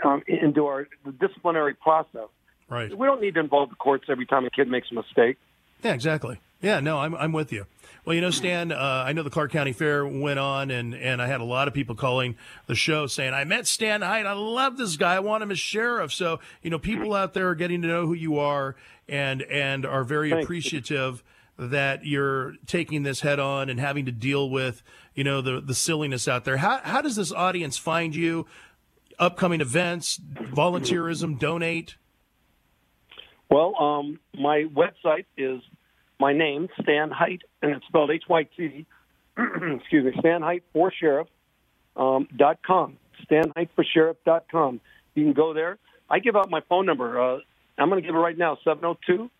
um, 0.04 0.22
into 0.26 0.66
our 0.66 0.88
disciplinary 1.20 1.74
process. 1.74 2.26
Right. 2.68 2.96
We 2.96 3.06
don't 3.06 3.20
need 3.20 3.34
to 3.34 3.40
involve 3.40 3.70
the 3.70 3.76
courts 3.76 4.06
every 4.08 4.26
time 4.26 4.44
a 4.44 4.50
kid 4.50 4.68
makes 4.68 4.90
a 4.90 4.94
mistake. 4.94 5.38
Yeah, 5.82 5.92
exactly. 5.92 6.40
Yeah, 6.62 6.80
no, 6.80 6.98
I'm 6.98 7.14
I'm 7.14 7.32
with 7.32 7.52
you. 7.52 7.66
Well, 8.06 8.14
you 8.14 8.20
know, 8.20 8.30
Stan, 8.30 8.70
uh, 8.70 9.04
I 9.04 9.12
know 9.12 9.24
the 9.24 9.30
Clark 9.30 9.50
County 9.50 9.72
Fair 9.72 10.06
went 10.06 10.38
on, 10.38 10.70
and, 10.70 10.94
and 10.94 11.20
I 11.20 11.26
had 11.26 11.40
a 11.40 11.44
lot 11.44 11.66
of 11.66 11.74
people 11.74 11.96
calling 11.96 12.36
the 12.68 12.76
show 12.76 13.08
saying, 13.08 13.34
I 13.34 13.42
met 13.42 13.66
Stan 13.66 14.00
Hyde. 14.00 14.26
I 14.26 14.32
love 14.32 14.76
this 14.76 14.96
guy. 14.96 15.16
I 15.16 15.18
want 15.18 15.42
him 15.42 15.50
as 15.50 15.58
sheriff. 15.58 16.12
So, 16.12 16.38
you 16.62 16.70
know, 16.70 16.78
people 16.78 17.14
out 17.14 17.34
there 17.34 17.48
are 17.48 17.56
getting 17.56 17.82
to 17.82 17.88
know 17.88 18.06
who 18.06 18.12
you 18.14 18.38
are 18.38 18.76
and, 19.08 19.42
and 19.42 19.84
are 19.84 20.04
very 20.04 20.30
Thanks. 20.30 20.44
appreciative 20.44 21.24
that 21.58 22.06
you're 22.06 22.54
taking 22.68 23.02
this 23.02 23.22
head 23.22 23.40
on 23.40 23.68
and 23.68 23.80
having 23.80 24.06
to 24.06 24.12
deal 24.12 24.48
with, 24.50 24.84
you 25.16 25.24
know, 25.24 25.40
the, 25.40 25.60
the 25.60 25.74
silliness 25.74 26.28
out 26.28 26.44
there. 26.44 26.58
How, 26.58 26.78
how 26.84 27.02
does 27.02 27.16
this 27.16 27.32
audience 27.32 27.76
find 27.76 28.14
you? 28.14 28.46
Upcoming 29.18 29.60
events, 29.60 30.20
volunteerism, 30.34 31.40
donate? 31.40 31.96
Well, 33.50 33.74
um, 33.80 34.18
my 34.34 34.64
website 34.64 35.26
is 35.36 35.60
my 36.18 36.32
name, 36.32 36.68
Stan 36.82 37.10
Hite, 37.10 37.42
and 37.62 37.72
it's 37.72 37.86
spelled 37.86 38.10
H 38.10 38.24
Y 38.28 38.48
T. 38.56 38.86
excuse 39.38 40.04
me, 40.04 40.12
Stan 40.18 40.42
Hite 40.42 40.64
for 40.72 40.92
Sheriff 40.92 41.28
um, 41.96 42.28
dot 42.36 42.58
com. 42.66 42.96
Stan 43.24 43.52
Hite 43.54 43.70
for 43.74 43.84
Sheriff 43.84 44.16
dot 44.24 44.46
com. 44.50 44.80
You 45.14 45.24
can 45.24 45.32
go 45.32 45.54
there. 45.54 45.78
I 46.08 46.18
give 46.18 46.36
out 46.36 46.50
my 46.50 46.60
phone 46.68 46.86
number. 46.86 47.20
Uh, 47.20 47.38
I'm 47.78 47.88
going 47.88 48.00
to 48.00 48.06
give 48.06 48.14
it 48.14 48.18
right 48.18 48.36
now 48.36 48.58
702 48.64 49.30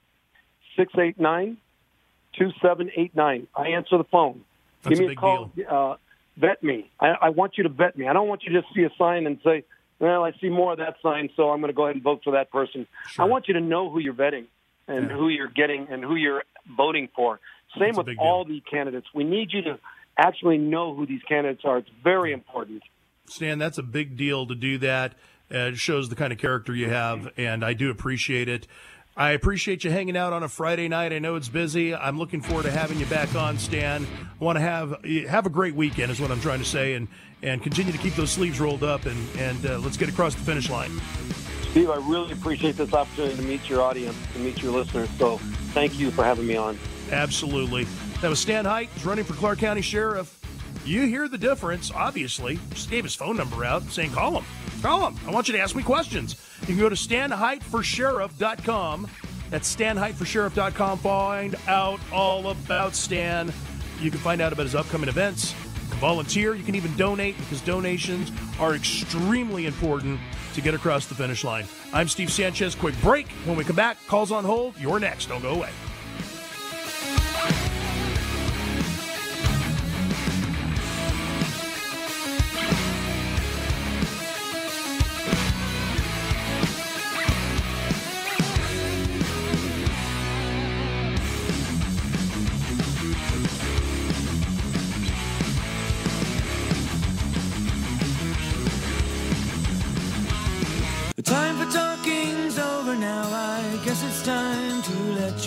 689 0.76 1.56
2789. 2.38 3.46
I 3.54 3.68
answer 3.68 3.98
the 3.98 4.04
phone. 4.04 4.44
That's 4.82 4.90
give 4.90 4.98
a 4.98 5.02
me 5.02 5.08
big 5.08 5.18
a 5.18 5.20
call. 5.20 5.52
Uh, 5.68 5.96
vet 6.36 6.62
me. 6.62 6.90
I, 7.00 7.14
I 7.22 7.28
want 7.30 7.56
you 7.56 7.62
to 7.64 7.68
vet 7.68 7.96
me. 7.96 8.08
I 8.08 8.12
don't 8.12 8.28
want 8.28 8.42
you 8.44 8.52
to 8.52 8.60
just 8.60 8.74
see 8.74 8.82
a 8.82 8.90
sign 8.98 9.26
and 9.26 9.38
say, 9.44 9.64
well, 9.98 10.24
I 10.24 10.32
see 10.40 10.48
more 10.48 10.72
of 10.72 10.78
that 10.78 10.96
sign, 11.02 11.30
so 11.36 11.50
I'm 11.50 11.60
going 11.60 11.72
to 11.72 11.76
go 11.76 11.84
ahead 11.84 11.96
and 11.96 12.02
vote 12.04 12.20
for 12.24 12.32
that 12.32 12.50
person. 12.50 12.86
Sure. 13.10 13.24
I 13.24 13.28
want 13.28 13.48
you 13.48 13.54
to 13.54 13.60
know 13.60 13.90
who 13.90 13.98
you're 13.98 14.14
vetting 14.14 14.46
and 14.88 15.08
Yeah. 15.10 15.16
who 15.16 15.28
you're 15.28 15.48
getting 15.48 15.88
and 15.90 16.04
who 16.04 16.14
you're 16.16 16.44
voting 16.76 17.08
for. 17.14 17.40
Same 17.78 17.94
That's 17.94 17.98
with 18.08 18.18
all 18.18 18.44
the 18.44 18.60
candidates. 18.60 19.06
We 19.14 19.24
need 19.24 19.52
you 19.52 19.62
to 19.62 19.78
actually 20.18 20.58
know 20.58 20.94
who 20.94 21.06
these 21.06 21.22
candidates 21.28 21.62
are. 21.64 21.78
It's 21.78 21.90
very 22.02 22.32
important. 22.32 22.82
Stan, 23.26 23.58
that's 23.58 23.78
a 23.78 23.82
big 23.82 24.16
deal 24.16 24.46
to 24.46 24.54
do 24.54 24.78
that. 24.78 25.14
Uh, 25.52 25.58
it 25.68 25.76
shows 25.76 26.08
the 26.08 26.16
kind 26.16 26.32
of 26.32 26.38
character 26.38 26.74
you 26.74 26.88
have, 26.88 27.30
and 27.36 27.64
I 27.64 27.72
do 27.72 27.90
appreciate 27.90 28.48
it. 28.48 28.66
I 29.18 29.30
appreciate 29.30 29.82
you 29.82 29.90
hanging 29.90 30.16
out 30.16 30.34
on 30.34 30.42
a 30.42 30.48
Friday 30.48 30.88
night. 30.88 31.10
I 31.10 31.18
know 31.18 31.36
it's 31.36 31.48
busy. 31.48 31.94
I'm 31.94 32.18
looking 32.18 32.42
forward 32.42 32.64
to 32.64 32.70
having 32.70 32.98
you 32.98 33.06
back 33.06 33.34
on, 33.34 33.58
Stan. 33.58 34.06
I 34.38 34.44
want 34.44 34.56
to 34.56 34.60
have 34.60 35.02
have 35.26 35.46
a 35.46 35.50
great 35.50 35.74
weekend, 35.74 36.12
is 36.12 36.20
what 36.20 36.30
I'm 36.30 36.40
trying 36.40 36.58
to 36.58 36.66
say, 36.66 36.94
and 36.94 37.08
and 37.42 37.62
continue 37.62 37.92
to 37.92 37.98
keep 37.98 38.14
those 38.14 38.30
sleeves 38.30 38.60
rolled 38.60 38.84
up, 38.84 39.06
and 39.06 39.36
and 39.38 39.64
uh, 39.64 39.78
let's 39.78 39.96
get 39.96 40.10
across 40.10 40.34
the 40.34 40.42
finish 40.42 40.68
line. 40.68 40.90
Steve, 41.70 41.88
I 41.88 41.96
really 41.96 42.32
appreciate 42.32 42.76
this 42.76 42.92
opportunity 42.92 43.36
to 43.36 43.42
meet 43.42 43.68
your 43.70 43.80
audience, 43.80 44.16
to 44.34 44.38
meet 44.38 44.62
your 44.62 44.72
listeners. 44.72 45.08
So 45.18 45.38
thank 45.72 45.98
you 45.98 46.10
for 46.10 46.22
having 46.22 46.46
me 46.46 46.56
on. 46.56 46.78
Absolutely. 47.10 47.84
That 48.20 48.28
was 48.28 48.38
Stan 48.38 48.66
Hite. 48.66 48.90
He's 48.90 49.06
running 49.06 49.24
for 49.24 49.32
Clark 49.32 49.58
County 49.58 49.82
Sheriff. 49.82 50.45
You 50.86 51.02
hear 51.02 51.26
the 51.26 51.36
difference, 51.36 51.90
obviously. 51.90 52.60
Just 52.70 52.88
gave 52.88 53.02
his 53.02 53.16
phone 53.16 53.36
number 53.36 53.64
out 53.64 53.82
saying, 53.90 54.12
call 54.12 54.38
him. 54.38 54.44
Call 54.82 55.08
him. 55.08 55.16
I 55.26 55.32
want 55.32 55.48
you 55.48 55.54
to 55.54 55.60
ask 55.60 55.74
me 55.74 55.82
questions. 55.82 56.36
You 56.60 56.68
can 56.68 56.78
go 56.78 56.88
to 56.88 56.94
stanhiteforsheriff.com. 56.94 59.08
That's 59.50 59.74
stanhiteforsheriff.com. 59.74 60.98
Find 60.98 61.56
out 61.66 61.98
all 62.12 62.50
about 62.50 62.94
Stan. 62.94 63.52
You 64.00 64.12
can 64.12 64.20
find 64.20 64.40
out 64.40 64.52
about 64.52 64.62
his 64.62 64.76
upcoming 64.76 65.08
events. 65.08 65.56
You 65.82 65.88
can 65.90 65.98
volunteer. 65.98 66.54
You 66.54 66.62
can 66.62 66.76
even 66.76 66.96
donate 66.96 67.36
because 67.38 67.60
donations 67.62 68.30
are 68.60 68.76
extremely 68.76 69.66
important 69.66 70.20
to 70.54 70.60
get 70.60 70.74
across 70.74 71.06
the 71.06 71.16
finish 71.16 71.42
line. 71.42 71.64
I'm 71.92 72.06
Steve 72.06 72.30
Sanchez. 72.30 72.76
Quick 72.76 72.94
break. 73.02 73.26
When 73.44 73.56
we 73.56 73.64
come 73.64 73.74
back, 73.74 73.96
calls 74.06 74.30
on 74.30 74.44
hold. 74.44 74.78
You're 74.78 75.00
next. 75.00 75.26
Don't 75.26 75.42
go 75.42 75.54
away. 75.54 75.70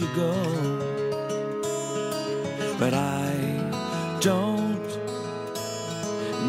You 0.02 0.08
go. 0.16 0.34
But 2.80 2.94
I 2.94 4.18
don't. 4.22 4.88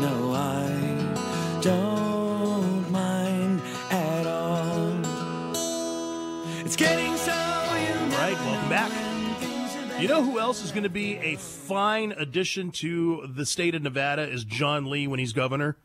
No, 0.01 0.33
I 0.33 1.61
don't 1.61 2.91
mind 2.93 3.61
at 3.91 4.27
all. 4.27 5.01
It's 6.65 6.77
getting 6.77 7.17
so 7.17 7.33
All 7.33 8.09
right, 8.11 8.39
welcome 8.45 8.69
back. 8.69 8.93
You 10.01 10.07
know 10.07 10.23
who 10.23 10.39
else 10.39 10.63
is 10.63 10.71
going 10.71 10.85
to 10.85 10.89
be 10.89 11.17
a 11.17 11.35
fine 11.37 12.13
addition 12.13 12.71
to 12.73 13.27
the 13.35 13.45
state 13.45 13.75
of 13.75 13.83
Nevada 13.83 14.23
is 14.23 14.45
John 14.45 14.89
Lee 14.89 15.09
when 15.09 15.19
he's 15.19 15.33
governor. 15.33 15.77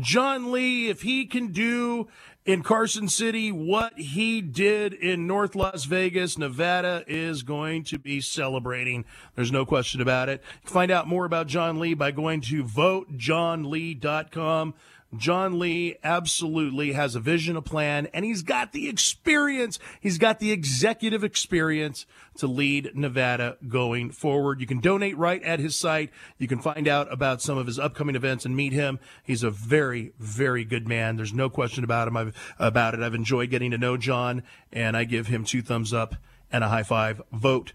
John 0.00 0.50
Lee, 0.50 0.88
if 0.88 1.02
he 1.02 1.26
can 1.26 1.52
do 1.52 2.08
in 2.44 2.62
Carson 2.62 3.08
City 3.08 3.50
what 3.50 3.98
he 3.98 4.42
did 4.42 4.92
in 4.92 5.26
North 5.26 5.54
Las 5.54 5.84
Vegas, 5.84 6.36
Nevada 6.36 7.02
is 7.06 7.42
going 7.42 7.84
to 7.84 7.98
be 7.98 8.20
celebrating. 8.20 9.06
There's 9.34 9.52
no 9.52 9.64
question 9.64 10.02
about 10.02 10.28
it. 10.28 10.42
Find 10.64 10.90
out 10.90 11.08
more 11.08 11.24
about 11.24 11.46
John 11.46 11.80
Lee 11.80 11.94
by 11.94 12.10
going 12.10 12.42
to 12.42 12.62
votejohnlee.com. 12.62 14.74
John 15.18 15.58
Lee 15.58 15.96
absolutely 16.02 16.92
has 16.92 17.14
a 17.14 17.20
vision, 17.20 17.56
a 17.56 17.62
plan, 17.62 18.08
and 18.12 18.24
he's 18.24 18.42
got 18.42 18.72
the 18.72 18.88
experience. 18.88 19.78
He's 20.00 20.18
got 20.18 20.38
the 20.38 20.52
executive 20.52 21.24
experience 21.24 22.06
to 22.36 22.46
lead 22.46 22.92
Nevada 22.94 23.56
going 23.68 24.10
forward. 24.10 24.60
You 24.60 24.66
can 24.66 24.80
donate 24.80 25.16
right 25.16 25.42
at 25.42 25.60
his 25.60 25.76
site. 25.76 26.10
You 26.38 26.48
can 26.48 26.60
find 26.60 26.88
out 26.88 27.12
about 27.12 27.42
some 27.42 27.58
of 27.58 27.66
his 27.66 27.78
upcoming 27.78 28.16
events 28.16 28.44
and 28.44 28.56
meet 28.56 28.72
him. 28.72 28.98
He's 29.22 29.42
a 29.42 29.50
very, 29.50 30.12
very 30.18 30.64
good 30.64 30.88
man. 30.88 31.16
There's 31.16 31.32
no 31.32 31.50
question 31.50 31.84
about 31.84 32.08
him. 32.08 32.16
I've, 32.16 32.54
about 32.58 32.94
it. 32.94 33.00
I've 33.00 33.14
enjoyed 33.14 33.50
getting 33.50 33.70
to 33.70 33.78
know 33.78 33.96
John, 33.96 34.42
and 34.72 34.96
I 34.96 35.04
give 35.04 35.28
him 35.28 35.44
two 35.44 35.62
thumbs 35.62 35.92
up 35.92 36.16
and 36.50 36.64
a 36.64 36.68
high 36.68 36.82
five. 36.82 37.22
Vote 37.32 37.72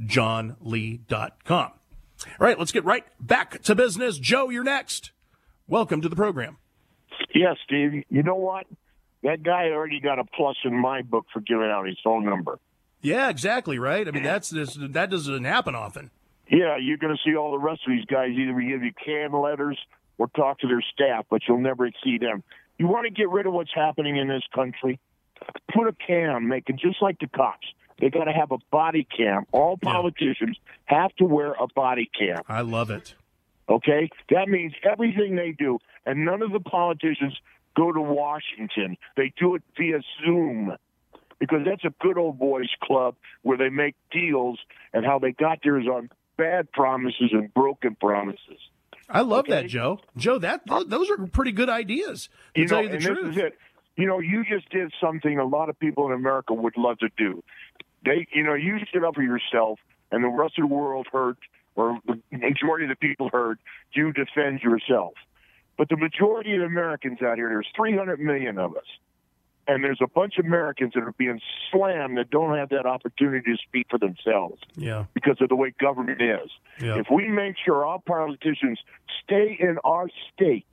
johnlee.com. 0.00 1.72
All 2.26 2.46
right, 2.46 2.58
let's 2.58 2.72
get 2.72 2.84
right 2.84 3.04
back 3.20 3.62
to 3.62 3.74
business. 3.74 4.18
Joe, 4.18 4.48
you're 4.48 4.64
next. 4.64 5.10
Welcome 5.66 6.00
to 6.02 6.08
the 6.08 6.16
program. 6.16 6.58
Yeah, 7.34 7.54
Steve. 7.64 8.04
You 8.10 8.22
know 8.22 8.34
what? 8.36 8.66
That 9.22 9.42
guy 9.42 9.68
already 9.70 10.00
got 10.00 10.18
a 10.18 10.24
plus 10.24 10.56
in 10.64 10.78
my 10.78 11.02
book 11.02 11.26
for 11.32 11.40
giving 11.40 11.66
out 11.70 11.86
his 11.86 11.96
phone 12.02 12.24
number. 12.24 12.58
Yeah, 13.00 13.28
exactly 13.30 13.78
right. 13.78 14.06
I 14.06 14.10
mean, 14.10 14.22
that's 14.22 14.50
this, 14.50 14.76
that 14.80 15.10
doesn't 15.10 15.44
happen 15.44 15.74
often. 15.74 16.10
Yeah, 16.48 16.76
you're 16.76 16.98
going 16.98 17.16
to 17.16 17.20
see 17.24 17.36
all 17.36 17.52
the 17.52 17.58
rest 17.58 17.82
of 17.86 17.92
these 17.92 18.04
guys 18.04 18.30
either 18.30 18.52
give 18.60 18.82
you 18.82 18.92
canned 19.04 19.32
letters 19.32 19.78
or 20.18 20.28
talk 20.28 20.58
to 20.60 20.66
their 20.68 20.82
staff, 20.92 21.24
but 21.30 21.42
you'll 21.48 21.60
never 21.60 21.90
see 22.04 22.18
them. 22.18 22.42
You 22.78 22.86
want 22.88 23.04
to 23.06 23.10
get 23.10 23.28
rid 23.30 23.46
of 23.46 23.52
what's 23.52 23.72
happening 23.74 24.16
in 24.16 24.28
this 24.28 24.42
country? 24.54 24.98
Put 25.74 25.88
a 25.88 25.92
cam, 25.92 26.48
make 26.48 26.68
it 26.68 26.76
just 26.76 27.00
like 27.00 27.18
the 27.18 27.26
cops. 27.28 27.66
They 28.00 28.10
got 28.10 28.24
to 28.24 28.32
have 28.32 28.50
a 28.52 28.58
body 28.70 29.06
cam. 29.16 29.44
All 29.52 29.78
Yeah. 29.82 29.92
politicians 29.92 30.58
have 30.86 31.14
to 31.16 31.24
wear 31.24 31.52
a 31.52 31.66
body 31.74 32.10
cam. 32.18 32.42
I 32.48 32.60
love 32.62 32.90
it. 32.90 33.14
Okay? 33.68 34.08
That 34.30 34.48
means 34.48 34.72
everything 34.90 35.36
they 35.36 35.52
do, 35.52 35.78
and 36.06 36.24
none 36.24 36.42
of 36.42 36.52
the 36.52 36.60
politicians 36.60 37.36
go 37.76 37.92
to 37.92 38.00
Washington. 38.00 38.96
They 39.16 39.32
do 39.38 39.54
it 39.54 39.62
via 39.78 40.00
Zoom 40.24 40.72
because 41.38 41.60
that's 41.64 41.84
a 41.84 41.92
good 42.00 42.18
old 42.18 42.38
boys 42.38 42.68
club 42.82 43.16
where 43.42 43.56
they 43.58 43.68
make 43.68 43.94
deals, 44.10 44.58
and 44.92 45.04
how 45.04 45.18
they 45.18 45.32
got 45.32 45.58
there 45.64 45.78
is 45.80 45.86
on 45.86 46.08
bad 46.36 46.70
promises 46.72 47.30
and 47.32 47.52
broken 47.54 47.96
promises. 47.96 48.58
I 49.08 49.20
love 49.22 49.40
Okay. 49.40 49.62
that, 49.62 49.66
Joe. 49.68 50.00
Joe, 50.16 50.38
that 50.38 50.60
uh, 50.70 50.84
those 50.86 51.10
are 51.10 51.26
pretty 51.26 51.52
good 51.52 51.68
ideas. 51.68 52.28
To 52.54 52.60
You 52.62 52.68
tell 52.68 52.78
know, 52.78 52.82
you 52.84 52.88
the 52.90 52.94
and 52.94 53.04
truth. 53.04 53.18
this 53.24 53.36
is 53.36 53.42
it. 53.42 53.58
You 53.96 54.06
know, 54.06 54.20
you 54.20 54.44
just 54.44 54.70
did 54.70 54.92
something 55.00 55.38
a 55.38 55.44
lot 55.44 55.68
of 55.68 55.78
people 55.78 56.06
in 56.06 56.12
America 56.12 56.54
would 56.54 56.76
love 56.78 56.98
to 57.00 57.08
do. 57.18 57.42
They, 58.04 58.26
you 58.32 58.42
know, 58.42 58.54
you 58.54 58.78
stood 58.88 59.04
up 59.04 59.14
for 59.16 59.22
yourself, 59.22 59.78
and 60.10 60.24
the 60.24 60.28
rest 60.28 60.58
of 60.58 60.68
the 60.68 60.74
world 60.74 61.08
heard, 61.12 61.36
or 61.74 61.98
the 62.06 62.20
majority 62.30 62.84
of 62.84 62.90
the 62.90 62.96
people 62.96 63.28
heard, 63.32 63.58
you 63.92 64.12
defend 64.12 64.60
yourself. 64.60 65.14
But 65.78 65.88
the 65.88 65.96
majority 65.96 66.54
of 66.54 66.62
Americans 66.62 67.22
out 67.22 67.36
here, 67.38 67.48
there's 67.48 67.68
300 67.74 68.20
million 68.20 68.58
of 68.58 68.76
us, 68.76 68.84
and 69.66 69.82
there's 69.82 70.00
a 70.02 70.06
bunch 70.06 70.38
of 70.38 70.44
Americans 70.44 70.92
that 70.94 71.02
are 71.02 71.14
being 71.16 71.40
slammed 71.70 72.18
that 72.18 72.30
don't 72.30 72.56
have 72.56 72.68
that 72.70 72.84
opportunity 72.84 73.52
to 73.52 73.56
speak 73.66 73.86
for 73.88 73.98
themselves 73.98 74.60
Yeah, 74.76 75.06
because 75.14 75.38
of 75.40 75.48
the 75.48 75.56
way 75.56 75.72
government 75.80 76.20
is. 76.20 76.50
yeah. 76.80 76.98
If 76.98 77.06
we 77.10 77.28
make 77.28 77.56
sure 77.64 77.86
our 77.86 78.00
politicians 78.06 78.78
stay 79.24 79.56
in 79.58 79.78
our 79.84 80.08
states 80.34 80.66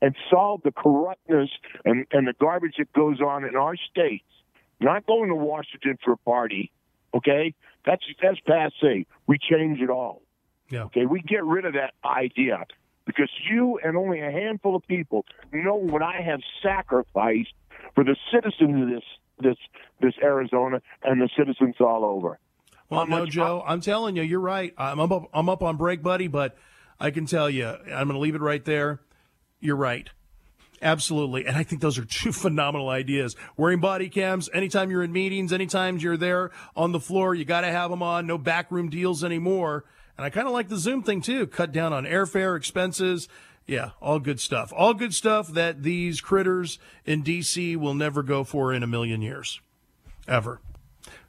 and 0.00 0.14
solve 0.30 0.60
the 0.62 0.72
corruptness 0.72 1.50
and, 1.84 2.06
and 2.12 2.26
the 2.28 2.34
garbage 2.38 2.74
that 2.78 2.92
goes 2.92 3.20
on 3.20 3.44
in 3.44 3.56
our 3.56 3.74
states, 3.76 4.24
not 4.80 5.06
going 5.06 5.28
to 5.30 5.34
Washington 5.34 5.98
for 6.04 6.12
a 6.12 6.16
party, 6.18 6.70
Okay, 7.14 7.54
that's 7.84 8.02
that's 8.22 8.40
passe. 8.40 9.06
We 9.26 9.38
change 9.38 9.80
it 9.80 9.90
all. 9.90 10.22
Yeah. 10.70 10.84
Okay, 10.84 11.06
we 11.06 11.20
get 11.20 11.44
rid 11.44 11.64
of 11.64 11.74
that 11.74 11.94
idea 12.04 12.64
because 13.06 13.30
you 13.50 13.78
and 13.82 13.96
only 13.96 14.20
a 14.20 14.30
handful 14.30 14.76
of 14.76 14.86
people 14.86 15.24
know 15.52 15.74
what 15.74 16.02
I 16.02 16.20
have 16.20 16.40
sacrificed 16.62 17.52
for 17.94 18.04
the 18.04 18.16
citizens 18.32 18.82
of 18.82 18.88
this 18.88 19.04
this 19.40 19.56
this 20.00 20.14
Arizona 20.22 20.80
and 21.02 21.20
the 21.20 21.28
citizens 21.36 21.76
all 21.80 22.04
over. 22.04 22.38
Well, 22.90 23.06
no, 23.06 23.26
Joe, 23.26 23.64
I'm 23.66 23.80
telling 23.80 24.16
you, 24.16 24.22
you're 24.22 24.40
right. 24.40 24.74
I'm 24.76 25.00
up, 25.00 25.30
I'm 25.32 25.48
up 25.48 25.62
on 25.62 25.76
break, 25.76 26.02
buddy, 26.02 26.28
but 26.28 26.56
I 27.00 27.10
can 27.10 27.26
tell 27.26 27.48
you, 27.48 27.66
I'm 27.66 28.08
going 28.08 28.10
to 28.10 28.18
leave 28.18 28.34
it 28.34 28.40
right 28.40 28.64
there. 28.64 29.00
You're 29.60 29.76
right. 29.76 30.08
Absolutely. 30.84 31.46
And 31.46 31.56
I 31.56 31.62
think 31.62 31.80
those 31.80 31.98
are 31.98 32.04
two 32.04 32.30
phenomenal 32.32 32.90
ideas. 32.90 33.34
Wearing 33.56 33.80
body 33.80 34.10
cams 34.10 34.50
anytime 34.52 34.90
you're 34.90 35.02
in 35.02 35.12
meetings, 35.12 35.52
anytime 35.52 35.98
you're 35.98 36.18
there 36.18 36.50
on 36.76 36.92
the 36.92 37.00
floor, 37.00 37.34
you 37.34 37.46
got 37.46 37.62
to 37.62 37.70
have 37.70 37.90
them 37.90 38.02
on. 38.02 38.26
No 38.26 38.36
backroom 38.36 38.90
deals 38.90 39.24
anymore. 39.24 39.84
And 40.16 40.24
I 40.24 40.30
kind 40.30 40.46
of 40.46 40.52
like 40.52 40.68
the 40.68 40.76
Zoom 40.76 41.02
thing 41.02 41.22
too. 41.22 41.46
Cut 41.46 41.72
down 41.72 41.92
on 41.92 42.04
airfare 42.04 42.56
expenses. 42.56 43.28
Yeah, 43.66 43.90
all 44.00 44.18
good 44.20 44.38
stuff. 44.38 44.72
All 44.76 44.92
good 44.92 45.14
stuff 45.14 45.48
that 45.48 45.82
these 45.82 46.20
critters 46.20 46.78
in 47.06 47.24
DC 47.24 47.76
will 47.76 47.94
never 47.94 48.22
go 48.22 48.44
for 48.44 48.72
in 48.74 48.82
a 48.82 48.86
million 48.86 49.22
years. 49.22 49.60
Ever. 50.28 50.60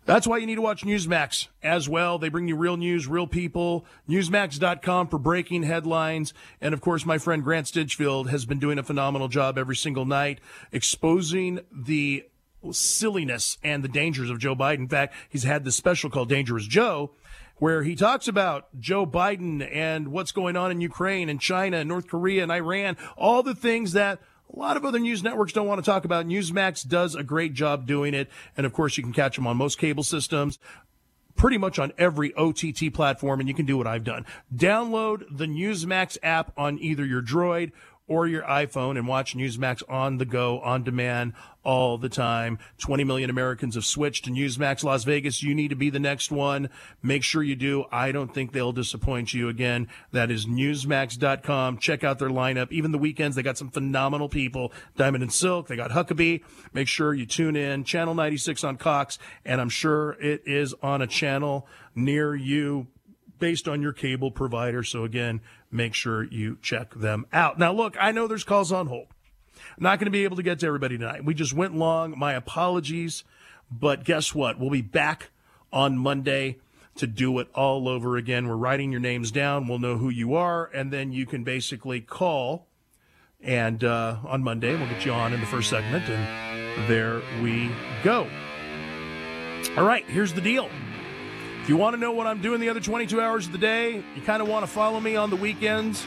That's 0.05 0.27
why 0.27 0.37
you 0.37 0.45
need 0.45 0.55
to 0.55 0.61
watch 0.61 0.83
Newsmax 0.83 1.47
as 1.63 1.89
well. 1.89 2.19
They 2.19 2.29
bring 2.29 2.47
you 2.47 2.55
real 2.55 2.77
news, 2.77 3.07
real 3.07 3.25
people. 3.25 3.85
Newsmax.com 4.07 5.07
for 5.07 5.17
breaking 5.17 5.63
headlines. 5.63 6.33
And 6.61 6.73
of 6.73 6.81
course, 6.81 7.05
my 7.05 7.17
friend 7.17 7.43
Grant 7.43 7.67
Stinchfield 7.67 8.29
has 8.29 8.45
been 8.45 8.59
doing 8.59 8.77
a 8.77 8.83
phenomenal 8.83 9.27
job 9.27 9.57
every 9.57 9.75
single 9.75 10.05
night 10.05 10.39
exposing 10.71 11.61
the 11.71 12.25
silliness 12.71 13.57
and 13.63 13.83
the 13.83 13.87
dangers 13.87 14.29
of 14.29 14.39
Joe 14.39 14.55
Biden. 14.55 14.79
In 14.79 14.87
fact, 14.87 15.15
he's 15.29 15.43
had 15.43 15.65
this 15.65 15.75
special 15.75 16.09
called 16.09 16.29
Dangerous 16.29 16.67
Joe 16.67 17.11
where 17.57 17.83
he 17.83 17.95
talks 17.95 18.27
about 18.27 18.67
Joe 18.79 19.05
Biden 19.05 19.67
and 19.73 20.09
what's 20.09 20.31
going 20.31 20.57
on 20.57 20.71
in 20.71 20.81
Ukraine 20.81 21.29
and 21.29 21.39
China 21.39 21.77
and 21.77 21.87
North 21.87 22.07
Korea 22.07 22.43
and 22.43 22.51
Iran, 22.51 22.97
all 23.17 23.43
the 23.43 23.55
things 23.55 23.93
that 23.93 24.19
a 24.53 24.59
lot 24.59 24.77
of 24.77 24.85
other 24.85 24.99
news 24.99 25.23
networks 25.23 25.53
don't 25.53 25.67
want 25.67 25.83
to 25.83 25.89
talk 25.89 26.05
about. 26.05 26.27
Newsmax 26.27 26.87
does 26.87 27.15
a 27.15 27.23
great 27.23 27.53
job 27.53 27.85
doing 27.85 28.13
it. 28.13 28.29
And 28.55 28.65
of 28.65 28.73
course, 28.73 28.97
you 28.97 29.03
can 29.03 29.13
catch 29.13 29.35
them 29.35 29.47
on 29.47 29.57
most 29.57 29.77
cable 29.77 30.03
systems, 30.03 30.59
pretty 31.35 31.57
much 31.57 31.79
on 31.79 31.91
every 31.97 32.33
OTT 32.35 32.93
platform. 32.93 33.39
And 33.39 33.49
you 33.49 33.55
can 33.55 33.65
do 33.65 33.77
what 33.77 33.87
I've 33.87 34.03
done. 34.03 34.25
Download 34.55 35.23
the 35.29 35.45
Newsmax 35.45 36.17
app 36.23 36.53
on 36.57 36.79
either 36.79 37.05
your 37.05 37.21
Droid 37.21 37.71
or 38.07 38.27
your 38.27 38.43
iPhone 38.43 38.97
and 38.97 39.07
watch 39.07 39.35
Newsmax 39.35 39.81
on 39.89 40.17
the 40.17 40.25
go, 40.25 40.59
on 40.59 40.83
demand, 40.83 41.33
all 41.63 41.97
the 41.97 42.09
time. 42.09 42.59
20 42.77 43.03
million 43.03 43.29
Americans 43.29 43.75
have 43.75 43.85
switched 43.85 44.25
to 44.25 44.31
Newsmax 44.31 44.83
Las 44.83 45.03
Vegas. 45.03 45.41
You 45.41 45.55
need 45.55 45.69
to 45.69 45.75
be 45.75 45.89
the 45.89 45.99
next 45.99 46.31
one. 46.31 46.69
Make 47.01 47.23
sure 47.23 47.41
you 47.41 47.55
do. 47.55 47.85
I 47.91 48.11
don't 48.11 48.33
think 48.33 48.51
they'll 48.51 48.71
disappoint 48.71 49.33
you 49.33 49.49
again. 49.49 49.87
That 50.11 50.29
is 50.29 50.45
Newsmax.com. 50.45 51.79
Check 51.79 52.03
out 52.03 52.19
their 52.19 52.29
lineup. 52.29 52.71
Even 52.71 52.91
the 52.91 52.99
weekends, 52.99 53.35
they 53.35 53.43
got 53.43 53.57
some 53.57 53.71
phenomenal 53.71 54.29
people. 54.29 54.71
Diamond 54.95 55.23
and 55.23 55.33
Silk. 55.33 55.67
They 55.67 55.75
got 55.75 55.91
Huckabee. 55.91 56.43
Make 56.73 56.87
sure 56.87 57.13
you 57.13 57.25
tune 57.25 57.55
in. 57.55 57.83
Channel 57.83 58.13
96 58.13 58.63
on 58.63 58.77
Cox. 58.77 59.17
And 59.43 59.59
I'm 59.59 59.69
sure 59.69 60.11
it 60.21 60.43
is 60.45 60.75
on 60.83 61.01
a 61.01 61.07
channel 61.07 61.67
near 61.95 62.35
you 62.35 62.87
based 63.39 63.67
on 63.67 63.81
your 63.81 63.93
cable 63.93 64.31
provider. 64.31 64.83
So 64.83 65.03
again, 65.03 65.41
make 65.71 65.93
sure 65.93 66.23
you 66.23 66.57
check 66.61 66.93
them 66.93 67.25
out. 67.33 67.59
Now, 67.59 67.73
look, 67.73 67.95
I 67.99 68.11
know 68.11 68.27
there's 68.27 68.43
calls 68.43 68.71
on 68.71 68.87
hold. 68.87 69.07
I'm 69.77 69.83
not 69.83 69.99
going 69.99 70.05
to 70.05 70.11
be 70.11 70.23
able 70.23 70.37
to 70.37 70.43
get 70.43 70.59
to 70.59 70.67
everybody 70.67 70.97
tonight. 70.97 71.25
We 71.25 71.33
just 71.33 71.53
went 71.53 71.75
long. 71.75 72.17
My 72.17 72.33
apologies. 72.33 73.23
But 73.71 74.03
guess 74.03 74.33
what? 74.35 74.59
We'll 74.59 74.69
be 74.69 74.81
back 74.81 75.31
on 75.71 75.97
Monday 75.97 76.59
to 76.95 77.07
do 77.07 77.39
it 77.39 77.49
all 77.53 77.89
over 77.89 78.15
again. 78.15 78.47
We're 78.47 78.55
writing 78.55 78.91
your 78.91 79.01
names 79.01 79.31
down. 79.31 79.67
We'll 79.67 79.79
know 79.79 79.97
who 79.97 80.09
you 80.09 80.35
are. 80.35 80.69
And 80.73 80.91
then 80.91 81.11
you 81.11 81.25
can 81.25 81.43
basically 81.43 82.01
call. 82.01 82.67
And 83.41 83.83
uh, 83.83 84.17
on 84.25 84.43
Monday, 84.43 84.75
we'll 84.75 84.89
get 84.89 85.05
you 85.05 85.11
on 85.11 85.33
in 85.33 85.39
the 85.39 85.45
first 85.45 85.69
segment. 85.69 86.05
And 86.09 86.89
there 86.89 87.21
we 87.41 87.69
go. 88.03 88.27
All 89.77 89.83
right, 89.83 90.05
here's 90.05 90.33
the 90.33 90.41
deal. 90.41 90.69
If 91.65 91.69
you 91.69 91.77
want 91.77 91.95
to 91.95 91.99
know 91.99 92.11
what 92.11 92.27
I'm 92.27 92.43
doing 92.43 92.59
the 92.59 92.69
other 92.69 92.79
22 92.79 93.19
hours 93.19 93.47
of 93.47 93.51
the 93.51 93.57
day, 93.57 94.03
you 94.15 94.21
kind 94.21 94.39
of 94.39 94.47
want 94.47 94.63
to 94.63 94.71
follow 94.71 94.99
me 94.99 95.15
on 95.15 95.31
the 95.31 95.35
weekends, 95.35 96.05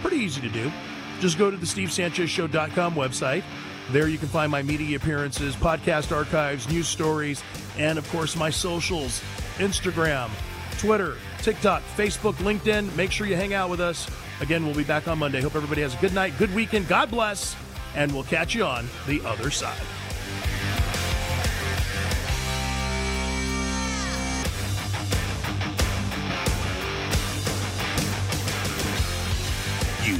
pretty 0.00 0.18
easy 0.18 0.40
to 0.40 0.48
do. 0.48 0.70
Just 1.18 1.38
go 1.38 1.50
to 1.50 1.56
the 1.56 1.66
stevesanchezshow.com 1.66 2.94
website. 2.94 3.42
There 3.90 4.06
you 4.06 4.16
can 4.16 4.28
find 4.28 4.48
my 4.48 4.62
media 4.62 4.96
appearances, 4.96 5.56
podcast 5.56 6.16
archives, 6.16 6.68
news 6.68 6.86
stories, 6.86 7.42
and 7.78 7.98
of 7.98 8.08
course 8.10 8.36
my 8.36 8.48
socials 8.48 9.20
Instagram, 9.56 10.30
Twitter, 10.78 11.16
TikTok, 11.38 11.82
Facebook, 11.96 12.34
LinkedIn. 12.34 12.94
Make 12.94 13.10
sure 13.10 13.26
you 13.26 13.34
hang 13.34 13.54
out 13.54 13.70
with 13.70 13.80
us. 13.80 14.08
Again, 14.40 14.64
we'll 14.64 14.76
be 14.76 14.84
back 14.84 15.08
on 15.08 15.18
Monday. 15.18 15.40
Hope 15.40 15.56
everybody 15.56 15.82
has 15.82 15.94
a 15.94 15.98
good 15.98 16.14
night, 16.14 16.38
good 16.38 16.54
weekend. 16.54 16.86
God 16.86 17.10
bless, 17.10 17.56
and 17.96 18.12
we'll 18.14 18.22
catch 18.22 18.54
you 18.54 18.62
on 18.62 18.86
the 19.08 19.20
other 19.26 19.50
side. 19.50 19.82